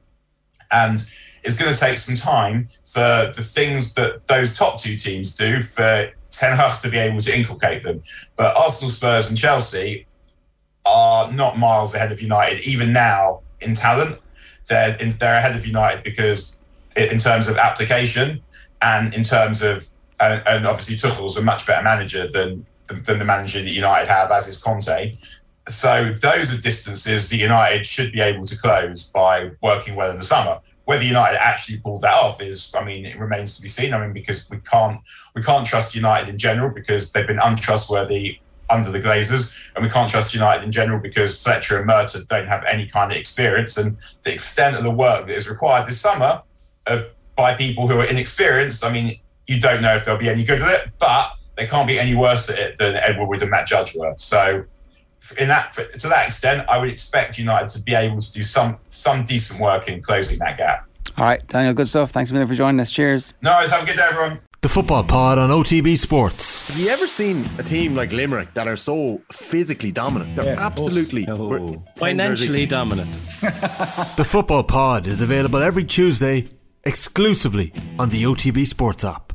and 0.69 0.99
it's 1.43 1.57
going 1.57 1.73
to 1.73 1.79
take 1.79 1.97
some 1.97 2.17
time 2.17 2.67
for 2.83 3.31
the 3.33 3.41
things 3.41 3.93
that 3.93 4.27
those 4.27 4.57
top 4.57 4.81
two 4.81 4.97
teams 4.97 5.33
do 5.33 5.61
for 5.61 6.11
Ten 6.29 6.57
Hag 6.57 6.81
to 6.81 6.89
be 6.89 6.97
able 6.97 7.21
to 7.21 7.33
inculcate 7.33 7.83
them. 7.83 8.03
But 8.35 8.57
Arsenal, 8.57 8.91
Spurs, 8.91 9.29
and 9.29 9.37
Chelsea 9.37 10.07
are 10.85 11.31
not 11.31 11.57
miles 11.57 11.95
ahead 11.95 12.11
of 12.11 12.21
United, 12.21 12.67
even 12.67 12.91
now 12.91 13.43
in 13.61 13.75
talent. 13.75 14.19
They're 14.71 14.95
in, 14.95 15.11
they're 15.11 15.37
ahead 15.37 15.55
of 15.55 15.67
United 15.67 16.03
because 16.03 16.57
in 16.95 17.17
terms 17.17 17.47
of 17.47 17.57
application 17.57 18.41
and 18.81 19.13
in 19.13 19.23
terms 19.23 19.61
of 19.61 19.87
and, 20.19 20.41
and 20.47 20.65
obviously 20.65 20.95
Tuchel's 20.95 21.37
a 21.37 21.43
much 21.43 21.67
better 21.67 21.83
manager 21.83 22.27
than 22.27 22.65
than 22.87 23.19
the 23.19 23.25
manager 23.25 23.61
that 23.61 23.71
United 23.71 24.07
have, 24.07 24.31
as 24.31 24.47
is 24.47 24.61
Conte. 24.61 25.17
So 25.67 26.11
those 26.21 26.57
are 26.57 26.61
distances 26.61 27.29
that 27.29 27.37
United 27.37 27.85
should 27.85 28.11
be 28.11 28.21
able 28.21 28.45
to 28.47 28.57
close 28.57 29.05
by 29.05 29.51
working 29.61 29.95
well 29.95 30.09
in 30.09 30.17
the 30.17 30.25
summer. 30.25 30.59
Whether 30.85 31.03
United 31.03 31.41
actually 31.41 31.77
pulled 31.77 32.01
that 32.01 32.15
off 32.15 32.41
is, 32.41 32.73
I 32.75 32.83
mean, 32.83 33.05
it 33.05 33.17
remains 33.19 33.55
to 33.55 33.61
be 33.61 33.67
seen. 33.67 33.93
I 33.93 33.99
mean, 34.01 34.13
because 34.13 34.49
we 34.49 34.57
can't 34.57 34.99
we 35.35 35.41
can't 35.43 35.65
trust 35.67 35.95
United 35.95 36.29
in 36.29 36.37
general 36.37 36.73
because 36.73 37.11
they've 37.11 37.27
been 37.27 37.39
untrustworthy 37.39 38.39
under 38.71 38.91
the 38.91 38.99
Glazers, 38.99 39.57
and 39.75 39.83
we 39.83 39.89
can't 39.89 40.09
trust 40.09 40.33
United 40.33 40.63
in 40.63 40.71
general 40.71 40.99
because 40.99 41.41
Fletcher 41.41 41.77
and 41.79 41.89
Murtough 41.89 42.27
don't 42.27 42.47
have 42.47 42.63
any 42.65 42.85
kind 42.85 43.11
of 43.11 43.17
experience. 43.17 43.77
And 43.77 43.97
the 44.23 44.33
extent 44.33 44.75
of 44.75 44.83
the 44.83 44.91
work 44.91 45.27
that 45.27 45.35
is 45.35 45.49
required 45.49 45.87
this 45.87 45.99
summer 45.99 46.41
of 46.87 47.09
by 47.35 47.53
people 47.53 47.87
who 47.87 47.99
are 47.99 48.05
inexperienced, 48.05 48.83
I 48.83 48.91
mean, 48.91 49.19
you 49.47 49.59
don't 49.59 49.81
know 49.81 49.95
if 49.95 50.05
they'll 50.05 50.17
be 50.17 50.29
any 50.29 50.43
good 50.43 50.61
at 50.61 50.69
it, 50.69 50.91
but 50.99 51.31
they 51.55 51.65
can't 51.65 51.87
be 51.87 51.99
any 51.99 52.15
worse 52.15 52.49
at 52.49 52.57
it 52.57 52.77
than 52.77 52.95
Edward 52.95 53.27
Woodward 53.27 53.41
and 53.41 53.51
Matt 53.51 53.67
Judge 53.67 53.95
were. 53.95 54.13
So, 54.17 54.65
in 55.37 55.49
that 55.49 55.73
to 55.73 56.07
that 56.07 56.25
extent, 56.25 56.67
I 56.67 56.77
would 56.77 56.89
expect 56.89 57.37
United 57.37 57.69
to 57.69 57.83
be 57.83 57.93
able 57.93 58.21
to 58.21 58.31
do 58.31 58.41
some 58.41 58.77
some 58.89 59.23
decent 59.23 59.61
work 59.61 59.87
in 59.87 60.01
closing 60.01 60.39
that 60.39 60.57
gap. 60.57 60.87
All 61.17 61.25
right, 61.25 61.45
Daniel, 61.47 61.73
good 61.73 61.87
stuff. 61.87 62.11
Thanks 62.11 62.31
a 62.31 62.33
million 62.33 62.47
for 62.47 62.55
joining 62.55 62.79
us. 62.79 62.89
Cheers. 62.89 63.33
No, 63.41 63.51
have 63.51 63.83
a 63.83 63.85
good 63.85 63.97
day, 63.97 64.07
everyone. 64.09 64.39
The 64.61 64.69
Football 64.69 65.03
Pod 65.05 65.39
on 65.39 65.49
OTB 65.49 65.97
Sports. 65.97 66.67
Have 66.67 66.77
you 66.77 66.89
ever 66.89 67.07
seen 67.07 67.49
a 67.57 67.63
team 67.63 67.95
like 67.95 68.11
Limerick 68.11 68.53
that 68.53 68.67
are 68.67 68.75
so 68.75 69.19
physically 69.31 69.91
dominant? 69.91 70.35
They're 70.35 70.53
yeah, 70.53 70.63
absolutely 70.63 71.25
oh. 71.27 71.83
financially 71.95 72.67
dominant. 72.67 73.11
the 73.41 74.23
Football 74.23 74.63
Pod 74.63 75.07
is 75.07 75.19
available 75.19 75.63
every 75.63 75.83
Tuesday 75.83 76.45
exclusively 76.83 77.73
on 77.97 78.09
the 78.09 78.21
OTB 78.21 78.67
Sports 78.67 79.03
app. 79.03 79.30